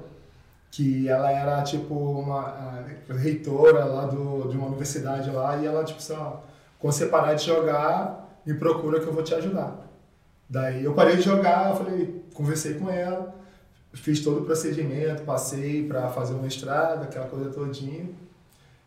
[0.71, 5.99] que ela era tipo uma reitora lá do, de uma universidade lá e ela tipo
[5.99, 6.37] assim, ó,
[6.79, 9.87] quando você parar de jogar, me procura que eu vou te ajudar.
[10.49, 13.35] Daí eu parei de jogar, eu falei, conversei com ela,
[13.93, 18.07] fiz todo o procedimento, passei para fazer o mestrado, aquela coisa todinha.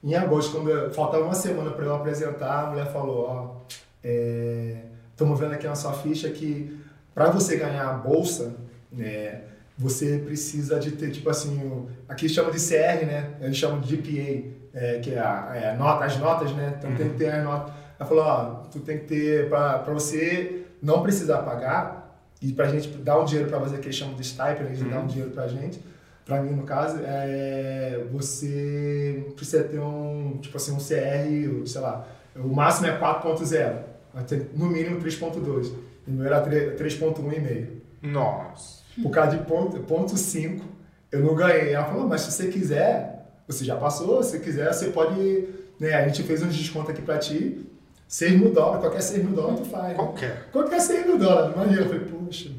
[0.04, 3.56] Em agosto, quando faltava uma semana para eu apresentar, a mulher falou, ó,
[4.04, 6.80] é, estamos vendo aqui na sua ficha que
[7.14, 8.56] para você ganhar a bolsa,
[8.92, 9.42] né,
[9.78, 13.32] você precisa de ter, tipo assim, aqui chama de CR, né?
[13.42, 16.76] Eles chamam de GPA, é, que é, a, é a nota, as notas, né?
[16.78, 16.96] Então uhum.
[16.96, 17.74] tem que ter as notas.
[18.00, 22.01] Ela falou, ó, tu tem que ter, para você não precisar pagar,
[22.42, 24.82] e para a gente dar um dinheiro para você, que eles chamam de stipend, eles
[24.82, 24.90] uhum.
[24.90, 25.80] dão um dinheiro para a gente,
[26.26, 32.08] para mim no caso, é, você precisa ter um, tipo assim, um CR, sei lá,
[32.36, 35.72] o máximo é 4.0 vai ter no mínimo 3.2.
[36.08, 37.68] E meu era 3.1,5.
[38.02, 38.82] Nossa.
[39.02, 40.66] Por causa de ponto, ponto 5,
[41.12, 41.74] eu não ganhei.
[41.74, 45.48] Ela falou, mas se você quiser, você já passou, se quiser, você pode
[45.82, 45.96] né?
[45.96, 47.66] A gente fez uns descontos aqui pra ti,
[48.12, 49.96] 6 mil dólares, qualquer 6 mil dólares tu faz.
[49.96, 50.50] Qualquer.
[50.52, 51.82] Qualquer 6 mil dólares, imagina.
[51.82, 52.52] Eu falei, poxa,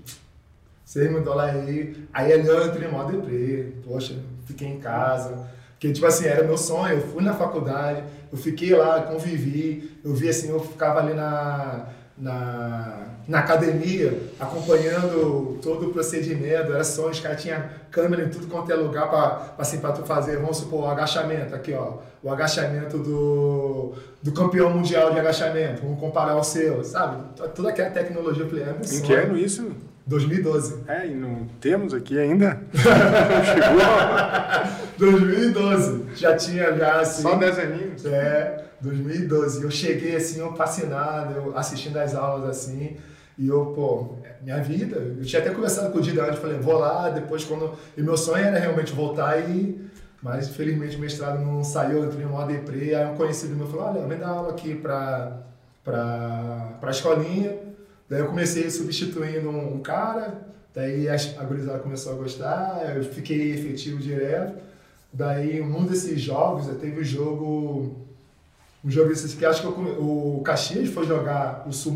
[0.86, 2.08] 6 mil dólares aí.
[2.10, 5.46] Aí ali eu entrei em modo deprê, poxa, fiquei em casa.
[5.72, 10.14] Porque, tipo assim, era meu sonho, eu fui na faculdade, eu fiquei lá, convivi, eu
[10.14, 11.86] vi assim, eu ficava ali na,
[12.22, 17.60] na, na academia, acompanhando todo o procedimento, era sonho, os caras tinham
[17.90, 21.52] câmera em tudo quanto é lugar para assim, pra tu fazer, vamos supor, o agachamento,
[21.52, 27.24] aqui ó, o agachamento do, do campeão mundial de agachamento, vamos comparar o seu, sabe?
[27.56, 29.72] Toda aquela tecnologia, eu falei, é Em que ano isso?
[30.06, 30.82] 2012.
[30.86, 32.60] É, e não temos aqui ainda?
[33.44, 33.80] Chegou?
[34.98, 36.04] 2012.
[36.14, 37.22] Já tinha já assim.
[37.22, 38.04] Só 10 aninhos.
[38.06, 39.62] É, 2012.
[39.62, 42.96] Eu cheguei assim, eu fascinado, eu assistindo as aulas assim.
[43.38, 44.96] E eu, pô, minha vida.
[44.96, 47.74] Eu tinha até conversado com o Dida antes, falei, vou lá, depois quando.
[47.96, 49.80] E meu sonho era realmente voltar e.
[50.22, 52.94] Mas infelizmente o mestrado não saiu, eu entrei em modo deprê.
[52.94, 55.38] Aí um conhecido meu falou: olha, vem dar aula aqui pra,
[55.82, 57.58] pra, pra escolinha.
[58.08, 60.42] Daí eu comecei substituindo um, um cara,
[60.74, 64.54] daí a, gurizada começou a gostar, eu fiquei efetivo direto.
[65.12, 68.11] Daí, um desses jogos, teve o jogo.
[68.84, 71.92] Um jogo desses que acho que eu o Caxias foi jogar o Sul.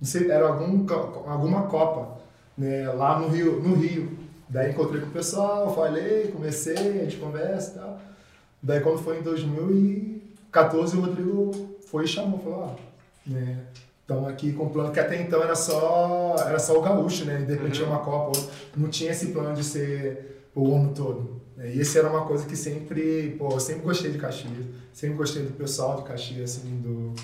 [0.00, 0.86] Não sei, era algum,
[1.26, 2.18] alguma Copa,
[2.56, 4.18] né, lá no Rio, no Rio.
[4.48, 8.00] Daí encontrei com o pessoal, falei, comecei, a gente conversa e tal.
[8.62, 11.52] Daí quando foi em 2014, o Rodrigo
[11.86, 13.58] foi e chamou, falou, ó, né,
[14.00, 17.38] estamos aqui com o plano que até então era só, era só o gaúcho, né?
[17.38, 18.38] De repente tinha uma Copa,
[18.76, 21.43] não tinha esse plano de ser o ano todo.
[21.56, 21.74] Né?
[21.74, 25.42] E esse era uma coisa que sempre, pô, eu sempre gostei de Caxias, sempre gostei
[25.42, 27.14] do pessoal de Caxias, assim, do,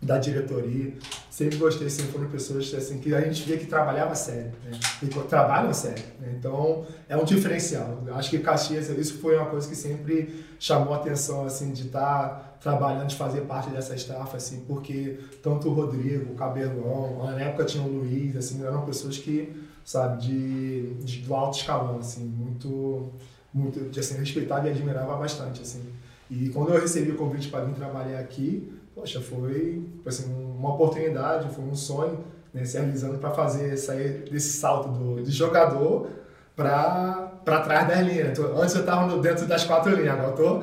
[0.00, 0.94] da diretoria,
[1.30, 4.78] sempre gostei, sempre foram pessoas assim, que a gente via que trabalhava sério, né?
[5.02, 6.34] E trabalham sério, né?
[6.38, 8.02] Então, é um diferencial.
[8.14, 12.56] Acho que Caxias, isso foi uma coisa que sempre chamou a atenção, assim, de estar
[12.60, 17.64] trabalhando, de fazer parte dessa estafa, assim, porque tanto o Rodrigo, o Cabelão, na época
[17.64, 19.52] tinha o Luiz, assim, eram pessoas que,
[19.84, 23.12] sabe, de, de do alto escalão, assim, muito,
[23.54, 25.82] muito, assim, respeitava e admirava bastante, assim.
[26.30, 31.48] E quando eu recebi o convite para vir trabalhar aqui, poxa, foi assim, uma oportunidade,
[31.54, 32.18] foi um sonho
[32.52, 36.08] né, se realizando para fazer sair desse salto do, de jogador
[36.54, 37.30] para
[37.64, 38.36] trás das linhas.
[38.36, 40.62] Tô- antes eu estava dentro das quatro linhas, agora eu tô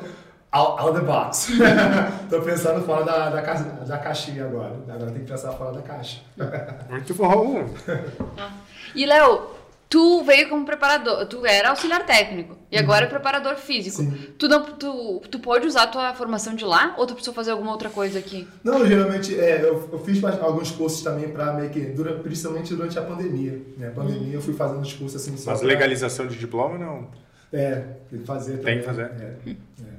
[0.52, 1.48] out, out the box.
[2.30, 3.54] tô pensando fora da, da, ca-
[3.86, 4.74] da caixinha agora.
[4.90, 6.22] Agora tem que pensar fora da caixa.
[6.90, 7.66] Muito bom.
[8.96, 9.48] E, Léo,
[9.94, 13.98] tu veio como preparador, tu era auxiliar técnico e agora é preparador físico.
[13.98, 14.12] Sim.
[14.40, 17.52] Tu, não, tu, tu pode usar a tua formação de lá ou tu precisou fazer
[17.52, 18.48] alguma outra coisa aqui?
[18.64, 22.98] Não, geralmente, é, eu, eu fiz alguns cursos também para meio que, dura- principalmente durante
[22.98, 23.62] a pandemia.
[23.78, 23.90] Né?
[23.90, 27.08] A pandemia eu fui fazendo os cursos assim Mas pra- legalização de diploma, não.
[27.54, 29.06] É, tem que fazer Tem que também.
[29.06, 29.24] fazer.
[29.24, 29.94] É, é.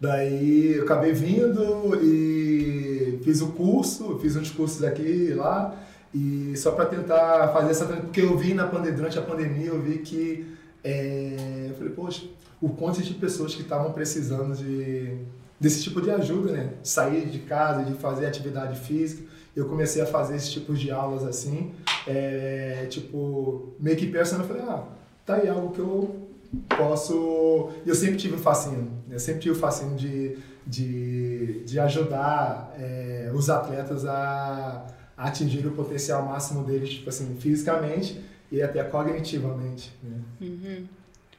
[0.00, 5.72] Daí eu acabei vindo e fiz o curso, fiz uns cursos aqui e lá,
[6.14, 7.86] e só para tentar fazer essa.
[7.86, 10.56] Porque eu vi na pandemia, durante a pandemia, eu vi que.
[10.82, 12.26] é, eu falei, poxa,
[12.60, 15.18] o quanto de pessoas que estavam precisando de,
[15.60, 16.70] desse tipo de ajuda, né?
[16.82, 19.22] Sair de casa, de fazer atividade física.
[19.54, 21.72] Eu comecei a fazer esse tipo de aulas assim,
[22.06, 24.84] é, tipo, meio que pensando, eu falei, ah,
[25.24, 26.28] tá aí algo que eu
[26.76, 27.70] posso.
[27.86, 30.36] Eu sempre tive o fascínio, eu sempre tive o fascínio de,
[30.66, 34.86] de, de ajudar é, os atletas a
[35.16, 39.90] atingir o potencial máximo deles, tipo assim, fisicamente e até cognitivamente.
[40.02, 40.20] Né?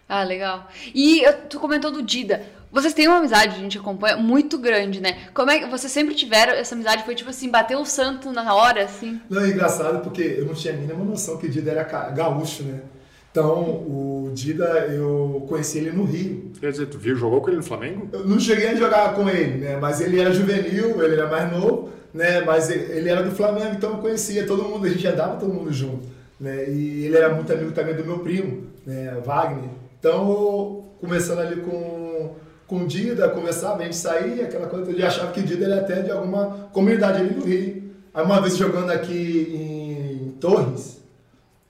[0.10, 0.68] Ah, legal.
[0.96, 2.42] E tu comentou do Dida.
[2.72, 5.30] Vocês têm uma amizade, a gente acompanha, muito grande, né?
[5.34, 7.04] Como é que vocês sempre tiveram essa amizade?
[7.06, 9.22] Foi tipo assim, bateu o santo na hora, assim?
[9.30, 12.64] Não, é engraçado porque eu não tinha a mínima noção que o Dida era gaúcho,
[12.64, 12.82] né?
[13.32, 16.52] Então, o Dida, eu conheci ele no Rio.
[16.60, 18.10] Quer dizer, tu viu, jogou com ele no Flamengo?
[18.12, 19.78] Eu não cheguei a jogar com ele, né?
[19.80, 22.42] Mas ele era juvenil, ele era mais novo, né?
[22.42, 25.72] Mas ele era do Flamengo, então eu conhecia todo mundo, a gente andava todo mundo
[25.72, 26.08] junto,
[26.40, 26.70] né?
[26.70, 29.22] E ele era muito amigo também do meu primo, né?
[29.24, 29.70] Wagner.
[30.00, 35.32] Então, começando ali com, com o Dida, conversava, a gente saía, aquela coisa, eu achava
[35.32, 37.84] que o Dida era até de alguma comunidade ali do Rio.
[38.14, 40.98] Aí uma vez jogando aqui em Torres,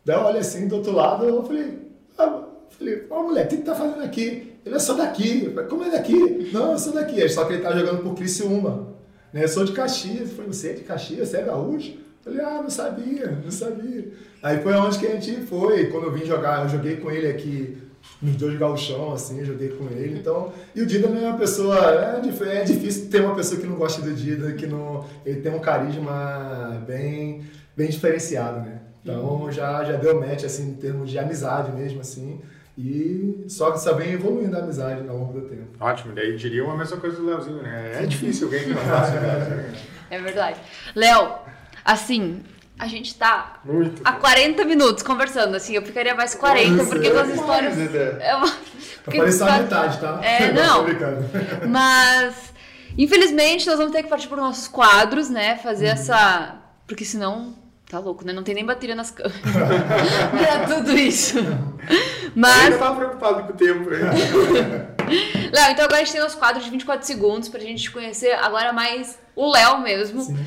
[0.08, 1.80] Daí eu olhei assim do outro lado, eu falei,
[2.18, 4.53] ah, falei, ó moleque, o que tá fazendo aqui?
[4.66, 5.51] Ele é só daqui.
[5.53, 6.49] Falei, como é daqui?
[6.53, 7.28] Não, eu sou daqui.
[7.28, 8.88] Só que ele tá jogando por Criciúma.
[9.34, 9.43] Né?
[9.43, 10.30] Eu sou de Caxias.
[10.30, 11.28] Eu falei, você é de Caxias?
[11.28, 11.97] Você é gaúcho?
[12.24, 14.14] Falei, ah, não sabia, não sabia.
[14.41, 15.88] Aí foi onde que a gente foi.
[15.88, 17.78] Quando eu vim jogar, eu joguei com ele aqui
[18.22, 20.20] nos dois gauchão, assim, joguei com ele.
[20.20, 23.76] Então, e o Dida é uma pessoa, é, é difícil ter uma pessoa que não
[23.76, 27.43] gosta do Dida, que não, ele tem um carisma bem,
[27.76, 28.86] bem diferenciado, né?
[29.12, 32.41] Então já, já deu match, assim, em termos de amizade mesmo, assim.
[32.78, 35.70] E só que só vem evoluindo a amizade ao longo do tempo.
[35.80, 38.03] Ótimo, daí diriam a mesma coisa do Leozinho, né?
[38.03, 39.74] É difícil alguém que não faça né?
[40.10, 40.60] É verdade.
[40.95, 41.39] Léo,
[41.84, 42.43] assim,
[42.80, 44.01] a gente tá Muito.
[44.05, 47.76] há 40 minutos conversando, assim, eu ficaria mais 40, Nossa, porque é as histórias.
[47.76, 48.18] Dedé.
[48.22, 48.47] É uma...
[48.47, 48.55] Tá
[49.03, 50.20] porque- parecendo a metade, tá?
[50.24, 50.86] É, não.
[51.68, 52.53] Mas,
[52.97, 55.58] infelizmente, nós vamos ter que partir para nossos quadros, né?
[55.58, 56.58] Fazer essa.
[56.86, 57.55] Porque senão.
[57.89, 58.33] Tá louco, né?
[58.33, 59.39] Não tem nem bateria nas câmeras.
[59.47, 61.38] pra tudo isso.
[61.39, 63.89] Eu Mas, tava preocupado com o tempo.
[63.89, 64.09] né?
[65.53, 68.73] Léo, então agora a gente tem os quadros de 24 segundos pra gente conhecer agora
[68.73, 70.21] mais o Léo mesmo.
[70.21, 70.38] Sim.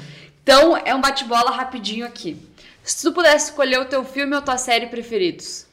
[0.42, 2.46] Então, é um bate-bola rapidinho aqui.
[2.82, 5.66] Se tu pudesse escolher o teu filme ou tua série preferidos?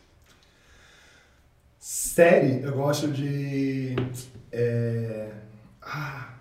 [1.80, 3.96] Série, eu gosto de.
[4.52, 5.32] É...
[5.82, 6.37] Ah.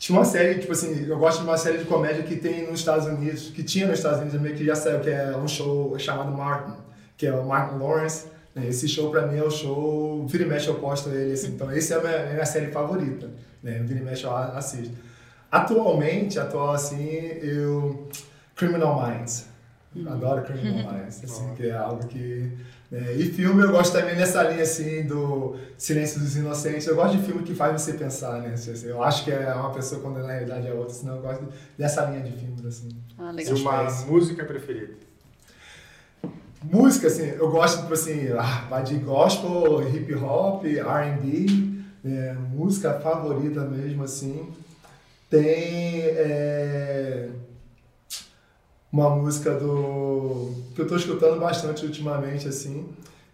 [0.00, 2.80] Tinha uma série, tipo assim, eu gosto de uma série de comédia que tem nos
[2.80, 5.96] Estados Unidos, que tinha nos Estados Unidos, meio que já saiu, que é um show
[5.98, 6.72] chamado Martin,
[7.18, 8.28] que é o Martin Lawrence.
[8.54, 8.66] né?
[8.66, 11.70] Esse show pra mim é o show, vira e mexe eu posto ele, assim, então
[11.70, 13.28] esse é a minha, é a minha série favorita,
[13.62, 13.78] né?
[13.84, 14.96] Vira e mexe eu assisto.
[15.52, 17.06] Atualmente, atual assim,
[17.42, 18.08] eu.
[18.56, 19.46] Criminal Minds.
[20.06, 22.50] Adoro Criminal Minds, assim, que é algo que.
[22.90, 26.86] Né, E filme eu gosto também nessa linha assim do Silêncio dos Inocentes.
[26.86, 28.54] Eu gosto de filme que faz você pensar, né?
[28.54, 31.44] Assim, Eu acho que é uma pessoa quando na realidade é outra, senão eu gosto
[31.78, 32.88] dessa linha de filmes, assim.
[33.18, 33.56] Ah, E legal.
[33.56, 34.94] uma música preferida.
[36.62, 41.46] Música, assim, eu gosto, tipo assim, ah, vai de gospel, hip hop, R&B,
[42.04, 44.46] né, música favorita mesmo, assim.
[45.30, 47.28] Tem é,
[48.92, 52.88] uma música do que eu tô escutando bastante ultimamente, assim,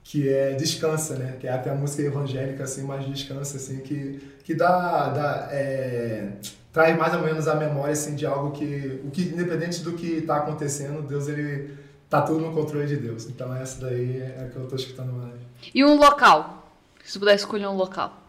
[0.05, 1.37] que é Descansa, né?
[1.41, 6.33] Que é até a música evangélica, assim, mas Descansa, assim, que, que dá, dá é,
[6.73, 10.21] traz mais ou menos a memória, assim, de algo que, o que independente do que
[10.23, 11.75] tá acontecendo, Deus, ele
[12.09, 13.27] tá tudo no controle de Deus.
[13.27, 15.41] Então essa daí é a que eu tô escutando mais.
[15.75, 16.71] E um local?
[17.05, 18.26] Se pudesse escolher um local.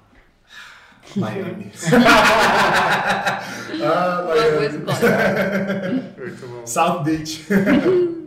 [1.17, 1.71] Miami.
[3.83, 4.77] ah, Miami.
[6.17, 6.65] Muito bom.
[6.65, 7.45] South Beach.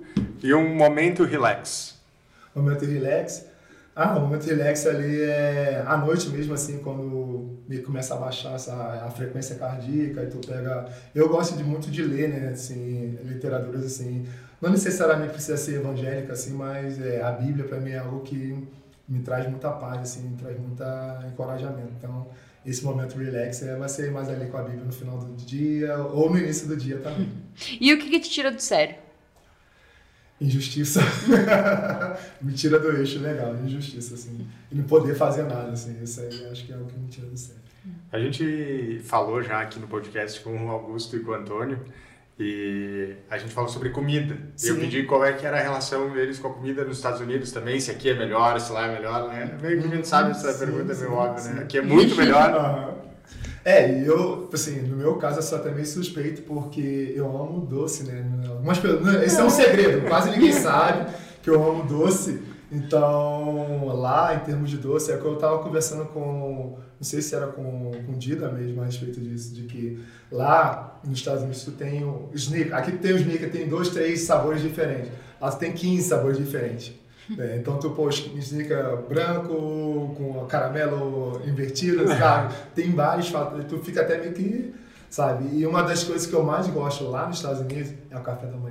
[0.43, 1.97] E um momento relax.
[2.57, 3.45] momento relax.
[3.95, 8.55] Ah, o momento relax ali é à noite mesmo, assim, quando me começa a baixar
[8.55, 10.87] essa, a frequência cardíaca e tu pega...
[11.15, 14.27] Eu gosto de muito de ler, né, assim, literaturas, assim,
[14.63, 18.67] não necessariamente precisa ser evangélica, assim, mas é, a Bíblia para mim é algo que
[19.07, 21.93] me traz muita paz, assim, me traz muita encorajamento.
[21.99, 22.29] Então,
[22.65, 25.97] esse momento relax é, vai ser mais ali com a Bíblia no final do dia
[25.99, 27.31] ou no início do dia também.
[27.81, 28.97] E o que, que te tira do sério?
[30.41, 31.01] Injustiça.
[32.41, 34.47] me tira do eixo legal, injustiça, assim.
[34.71, 36.03] E não poder fazer nada, assim.
[36.03, 37.61] Isso aí eu acho que é o que me tira do sério.
[38.13, 41.81] A gente falou já aqui no podcast com o Augusto e com o Antônio
[42.39, 44.37] e a gente falou sobre comida.
[44.63, 47.21] E eu pedi qual é que era a relação deles com a comida nos Estados
[47.21, 49.59] Unidos também, se aqui é melhor, se lá é melhor, né?
[49.61, 51.63] Meio que a gente sabe essa Sim, pergunta é sim, meio óbvia, né?
[51.63, 52.97] Aqui é muito melhor.
[53.63, 57.61] É, e eu, assim, no meu caso eu sou até meio suspeito porque eu amo
[57.67, 58.25] doce, né?
[58.25, 61.13] Não, esse é um segredo, quase ninguém sabe
[61.43, 62.41] que eu amo doce.
[62.71, 67.35] Então, lá, em termos de doce, é que eu tava conversando com, não sei se
[67.35, 70.01] era com, com o Dida mesmo a respeito disso, de que
[70.31, 74.21] lá nos Estados Unidos tu tem o sneaker, aqui tem o sneaker, tem dois, três
[74.23, 75.11] sabores diferentes.
[75.41, 76.93] Lá tu tem 15 sabores diferentes.
[77.37, 77.57] né?
[77.57, 82.55] Então tu pô, sneaker branco, com caramelo invertido, sabe?
[82.75, 84.73] Tem vários fatores, tu fica até meio que,
[85.09, 85.57] sabe?
[85.57, 88.47] E uma das coisas que eu mais gosto lá nos Estados Unidos é o café
[88.47, 88.70] da manhã.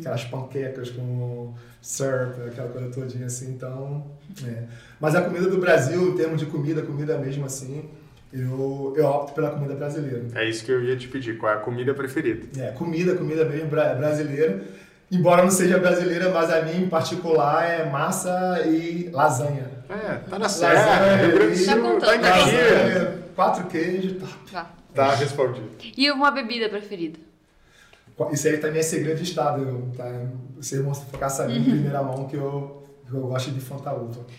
[0.00, 4.04] Aquelas panquecas com syrup, aquela coisa todinha assim, então...
[4.46, 4.64] é.
[5.00, 7.84] Mas a comida do Brasil, em termos de comida, comida mesmo assim,
[8.32, 10.24] eu, eu opto pela comida brasileira.
[10.34, 12.46] É isso que eu ia te pedir, qual é a comida preferida?
[12.60, 14.62] É, comida, comida mesmo bra- brasileira.
[15.12, 19.70] Embora não seja brasileira, mas a minha em particular é massa e lasanha.
[19.88, 22.20] É, tá na Serra, Lasanha Rio Grande do e- Tá Sul, contando, tá em?
[22.20, 22.70] Caxias.
[22.72, 24.28] Lasanha, quatro queijos, tá.
[24.50, 24.70] Tá.
[24.94, 25.68] Tá respondido.
[25.96, 27.18] E uma bebida preferida?
[28.32, 29.62] Isso aí também é segredo de estado.
[29.62, 30.04] Eu, tá?
[30.56, 34.20] Vocês vão ficar sabendo em primeira mão que eu, eu gosto de Fanta Uva.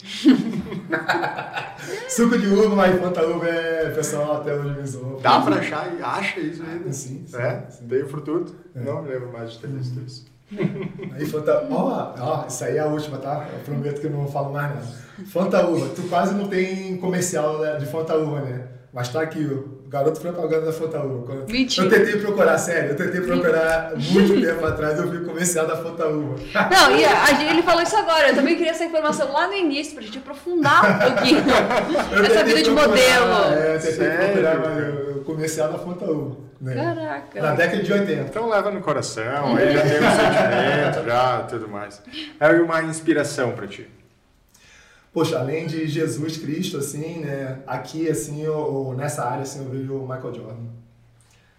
[2.09, 5.19] Suco de uva, mas Fanta Uva é pessoal até hoje me zoa.
[5.21, 6.91] Dá pra achar e acha isso ainda?
[6.91, 7.65] Sim, sim, É?
[7.69, 7.87] sim.
[7.87, 8.55] Tem o frutudo?
[8.75, 8.79] É.
[8.81, 10.25] Não me lembro mais de ter visto isso.
[11.13, 11.67] Aí Fanta.
[11.71, 13.47] Ó, ó, isso aí é a última, tá?
[13.51, 14.87] Eu prometo que eu não falo mais nada.
[15.25, 15.89] Fanta Uva.
[15.95, 18.67] Tu quase não tem comercial né, de Fanta Uva, né?
[18.93, 21.23] Mas tá aqui, o garoto propaganda da.
[21.25, 21.87] Quando- Mentira.
[21.87, 25.77] Eu tentei procurar, sério, eu tentei procurar muito tempo atrás, eu vi o comercial da
[25.77, 26.35] Fanta Uva.
[26.69, 28.27] Não, e a, ele falou isso agora.
[28.29, 31.43] Eu também queria essa informação lá no início, pra gente aprofundar um pouquinho.
[32.11, 33.53] Eu essa vida de modelo.
[33.53, 34.57] É, eu tentei Sério, procurar
[35.17, 36.37] o comercial da Fanta Uva.
[36.59, 36.73] Né?
[36.75, 37.41] Caraca.
[37.41, 38.21] Na década de 80.
[38.21, 42.01] Então leva no coração, aí já tem um sentimento, já tudo mais.
[42.39, 43.87] É uma inspiração pra ti.
[45.15, 49.93] Poxa, além de Jesus Cristo, assim, né, aqui, assim, eu, nessa área, assim, eu vejo
[49.93, 50.65] o Michael Jordan.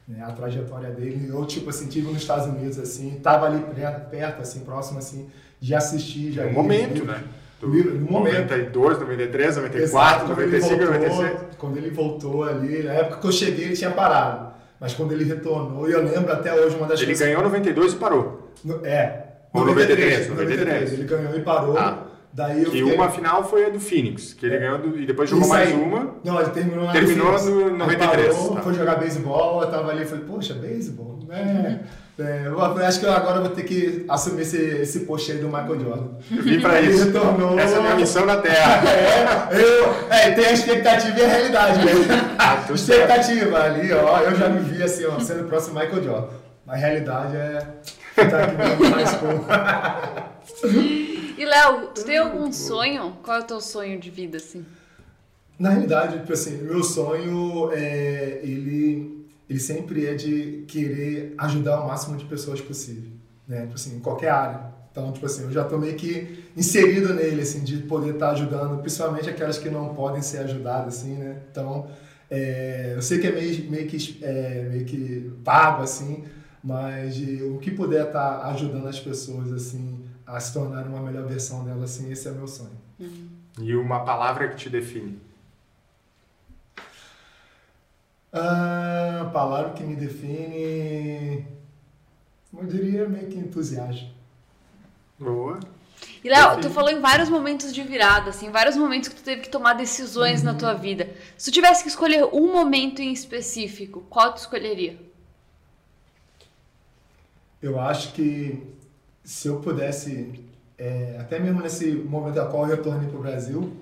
[0.07, 4.11] Né, a trajetória dele, eu, tipo assim, tive nos Estados Unidos, assim, tava ali perto,
[4.11, 6.33] perto assim, próximo, assim, de assistir.
[6.33, 7.25] Já no momento, né?
[7.59, 8.43] Do, no momento.
[8.43, 11.41] 92, 93, 94, Exato, 95, voltou, 96.
[11.57, 14.55] Quando ele voltou ali, na época que eu cheguei ele tinha parado.
[14.79, 17.27] Mas quando ele retornou, e eu lembro até hoje uma das Ele coisas...
[17.27, 18.53] ganhou 92 e parou.
[18.63, 19.25] No, é.
[19.55, 20.93] Ou 93, 93, 93.
[20.93, 21.79] Ele ganhou e parou.
[21.79, 22.06] Ah.
[22.37, 22.95] Daí que fiquei...
[22.95, 24.59] uma final foi a do Phoenix, que ele é.
[24.59, 25.01] ganhou do...
[25.01, 25.75] e depois jogou Isso mais aí.
[25.75, 26.17] uma.
[26.23, 28.37] Não, ele terminou na Terminou no 93.
[28.37, 28.61] Parou, tá.
[28.61, 31.19] foi jogar beisebol, eu tava ali e falei, poxa, beisebol?
[31.31, 31.79] É.
[32.19, 35.49] É, eu acho que eu agora vou ter que assumir esse, esse post aí do
[35.49, 36.09] Michael Jordan.
[36.31, 37.07] Eu vim pra Ele isso.
[37.07, 37.59] retornou.
[37.59, 38.83] Essa é a minha missão na Terra.
[39.51, 41.93] É, eu, é, tem a expectativa e a realidade, né?
[42.39, 46.29] Ah, expectativa ali, ó, eu já me vi assim, ó, sendo o próximo Michael Jordan.
[46.67, 47.59] A realidade é
[48.17, 49.45] estar aqui high school.
[51.37, 53.19] E Léo, tu tem algum sonho?
[53.23, 54.65] Qual é o teu sonho de vida, assim?
[55.59, 59.17] Na realidade, tipo assim, meu sonho é ele
[59.49, 63.11] ele sempre é de querer ajudar o máximo de pessoas possível,
[63.47, 63.63] né?
[63.63, 64.75] Tipo assim, em qualquer área.
[64.91, 68.81] Então, tipo assim, eu já tô meio que inserido nele, assim, de poder estar ajudando,
[68.81, 71.43] principalmente aquelas que não podem ser ajudadas, assim, né?
[71.51, 71.87] Então,
[72.31, 76.25] é, eu sei que é meio, meio, que, é, meio que pago, assim,
[76.65, 79.96] mas de, o que puder estar ajudando as pessoas, assim,
[80.27, 82.77] a se tornarem uma melhor versão dela, assim, esse é meu sonho.
[82.99, 83.29] Uhum.
[83.61, 85.21] E uma palavra que te define?
[88.33, 91.47] Ah, palavra que me define,
[92.57, 94.11] eu diria meio que entusiasmo.
[95.19, 95.59] Boa.
[96.23, 99.43] E Léo, tu falou em vários momentos de virada, assim, vários momentos que tu teve
[99.43, 100.47] que tomar decisões Uhum.
[100.47, 101.09] na tua vida.
[101.39, 104.99] Se tu tivesse que escolher um momento em específico, qual tu escolheria?
[107.63, 108.63] Eu acho que
[109.27, 110.41] se eu pudesse,
[110.79, 113.73] é, até mesmo nesse momento a qual eu retornei para o Brasil,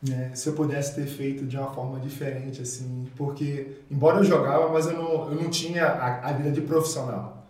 [0.00, 4.68] né, se eu pudesse ter feito de uma forma diferente, assim, porque embora eu jogava,
[4.68, 7.44] mas eu não, eu não tinha a, a vida de profissional.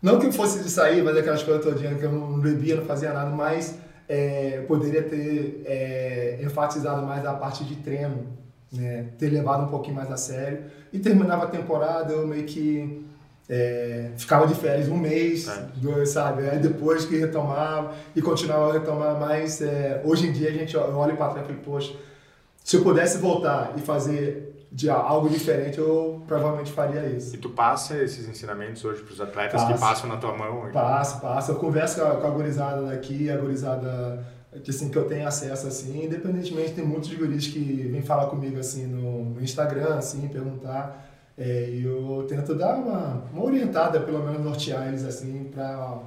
[0.00, 2.84] Não que eu fosse de sair, mas aquelas coisas todinhas que eu não bebia, não
[2.84, 3.76] fazia nada, mas
[4.08, 8.24] é, poderia ter é, enfatizado mais a parte de treino,
[8.72, 10.64] né, ter levado um pouquinho mais a sério.
[10.92, 13.04] E terminava a temporada, eu meio que
[13.48, 15.66] é, ficava de férias um mês, É.
[15.76, 16.48] dois, sabe?
[16.48, 20.74] Aí depois que retomava e continuava a retomar, mas é, hoje em dia a gente
[20.74, 21.94] eu olho para trás e falo, poxa,
[22.62, 27.36] se eu pudesse voltar e fazer de algo diferente, eu provavelmente faria isso.
[27.36, 30.68] E tu passa esses ensinamentos hoje para os atletas que passam na tua mão?
[30.72, 31.52] Passa, passa.
[31.52, 34.24] Eu converso com a, com a gurizada daqui, a gurizada
[34.64, 38.58] que, assim, que eu tenho acesso, assim, independentemente, tem muitos guris que vêm falar comigo,
[38.58, 44.42] assim, no, no Instagram, assim, perguntar, é, eu tento dar uma, uma orientada, pelo menos
[44.44, 45.98] nortear eles, assim, pra,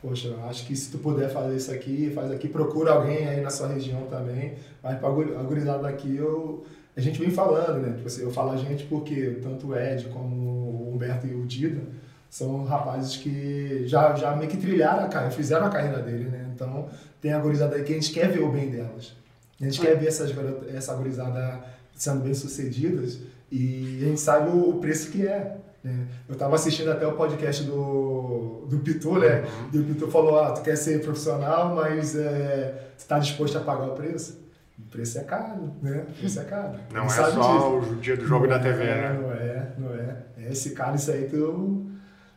[0.00, 3.40] poxa, eu acho que se tu puder fazer isso aqui, faz aqui, procura alguém aí
[3.40, 6.64] na sua região também, mas guri- a gurizada daqui, eu,
[6.96, 10.04] a gente vem falando, né, tipo assim, eu falo a gente porque tanto o Ed
[10.12, 11.82] como o Humberto e o Dida,
[12.30, 16.50] são rapazes que já, já meio que trilharam a carreira, fizeram a carreira dele, né?
[16.54, 16.88] Então,
[17.20, 19.14] tem a gurizada aí que a gente quer ver o bem delas.
[19.60, 20.32] A gente quer ver essas,
[20.74, 21.60] essa gurizada
[21.94, 23.18] sendo bem sucedidas
[23.50, 25.56] e a gente sabe o, o preço que é.
[25.82, 26.06] Né?
[26.28, 29.44] Eu estava assistindo até o podcast do, do Pitu, né?
[29.72, 33.60] E o Pitu falou, ah, tu quer ser profissional, mas é, tu está disposto a
[33.60, 34.44] pagar o preço?
[34.78, 36.04] O preço é caro, né?
[36.08, 36.78] O preço é caro.
[36.92, 37.92] Não é só disso.
[37.92, 39.18] o dia do jogo da Não TV, é, né?
[39.20, 40.16] Não é, não é.
[40.38, 41.86] É Esse cálice aí, tu,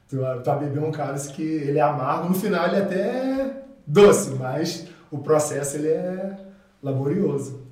[0.07, 4.29] tu, tu beber um cálice que ele é amargo, no final ele é até doce,
[4.35, 6.37] mas o processo ele é
[6.81, 7.68] laborioso.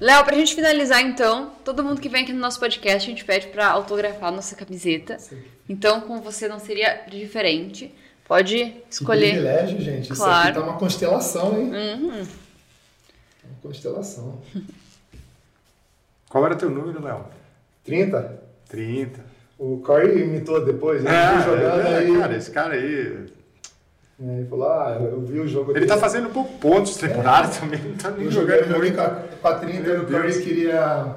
[0.00, 3.24] Léo, pra gente finalizar então, todo mundo que vem aqui no nosso podcast, a gente
[3.24, 5.18] pede pra autografar a nossa camiseta.
[5.68, 7.92] Então, com você não seria diferente.
[8.26, 9.32] Pode Que escolher.
[9.32, 10.04] privilégio, gente.
[10.12, 10.48] Isso Claro.
[10.48, 11.70] aqui tá uma constelação, hein?
[11.74, 12.08] Uhum.
[13.44, 14.40] Uma constelação.
[16.28, 17.26] Qual era teu número, Léo?
[17.84, 18.42] 30.
[18.68, 19.20] 30.
[19.58, 21.10] O Corey imitou depois, né?
[21.14, 22.18] É, Ele jogando é, aí.
[22.18, 23.26] cara, esse cara aí.
[24.20, 27.80] É, Ele falou, ah, eu vi o jogo Ele tá fazendo pouco pontos temporada também,
[27.82, 28.94] não tá nem jogando muito.
[28.96, 29.10] com a,
[29.42, 31.14] com a 30 Meu e o Curry queria.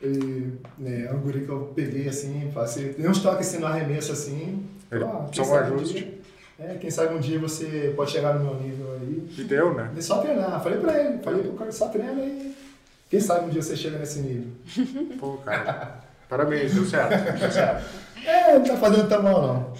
[0.00, 2.94] Ele, né, é um guri que eu peguei assim, passei.
[2.96, 4.64] Dei uns toques assim no arremesso assim.
[4.90, 6.20] Ele- falou, só um ajuste.
[6.58, 9.28] é, quem sabe um dia você pode chegar no meu nível aí.
[9.36, 9.90] E deu, né?
[9.96, 10.62] É só treinar.
[10.62, 12.54] Falei pra ele, falei pro Curry, só treina aí.
[13.10, 14.52] Quem sabe um dia você chega nesse nível.
[15.18, 15.98] Pô, cara.
[16.28, 17.38] Parabéns, deu certo.
[17.40, 17.84] Deu certo.
[18.24, 19.72] É, não tá fazendo tão mal não.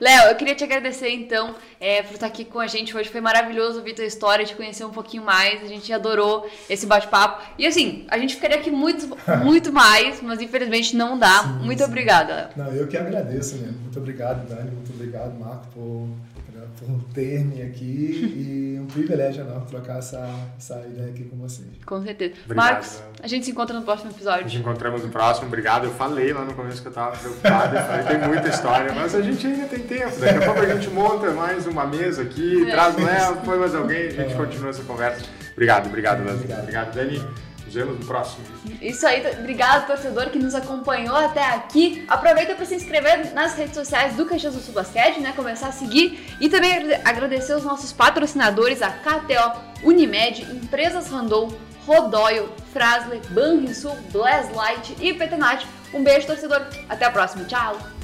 [0.00, 3.08] Léo, eu queria te agradecer então é, por estar aqui com a gente hoje.
[3.08, 5.62] Foi maravilhoso ouvir tua história, te conhecer um pouquinho mais.
[5.62, 7.42] A gente adorou esse bate-papo.
[7.58, 11.42] E assim, a gente ficaria aqui muito, muito mais, mas infelizmente não dá.
[11.42, 11.84] Sim, muito sim.
[11.84, 12.48] obrigada, Léo.
[12.56, 13.78] Não, eu que agradeço mesmo.
[13.80, 14.70] Muito obrigado, Dani.
[14.70, 16.08] Muito obrigado, Marco, por
[16.56, 20.28] cara, por ter-me aqui e um privilégio enorme trocar essa,
[20.58, 21.68] essa ideia aqui com vocês.
[21.84, 22.34] Com certeza.
[22.44, 23.06] Obrigado, Marcos, né?
[23.22, 24.44] a gente se encontra no próximo episódio.
[24.44, 25.84] Nos encontramos no próximo, obrigado.
[25.84, 29.14] Eu falei lá no começo que eu tava preocupado, eu falei, tem muita história, mas
[29.14, 30.18] a gente ainda tem tempo.
[30.18, 32.70] Daqui a pouco a gente monta mais uma mesa aqui, É.
[32.70, 34.36] traz o Léo, põe mais alguém, a gente É.
[34.36, 35.24] continua essa conversa.
[35.52, 36.34] Obrigado, obrigado, Leslie.
[36.52, 36.60] Obrigado.
[36.62, 37.45] Obrigado, Dani.
[37.84, 38.44] No próximo.
[38.80, 42.04] Isso aí, obrigado torcedor que nos acompanhou até aqui.
[42.08, 45.32] Aproveita para se inscrever nas redes sociais do Caxias do Sul Basquete, né?
[45.34, 46.72] Começar a seguir e também
[47.04, 51.52] agradecer os nossos patrocinadores, a KTO, Unimed, Empresas Randon,
[51.86, 55.66] Rodóio, Frasle, Banrisul, Blast Light e Petenat.
[55.94, 56.62] Um beijo, torcedor.
[56.88, 57.44] Até a próxima.
[57.44, 57.95] Tchau.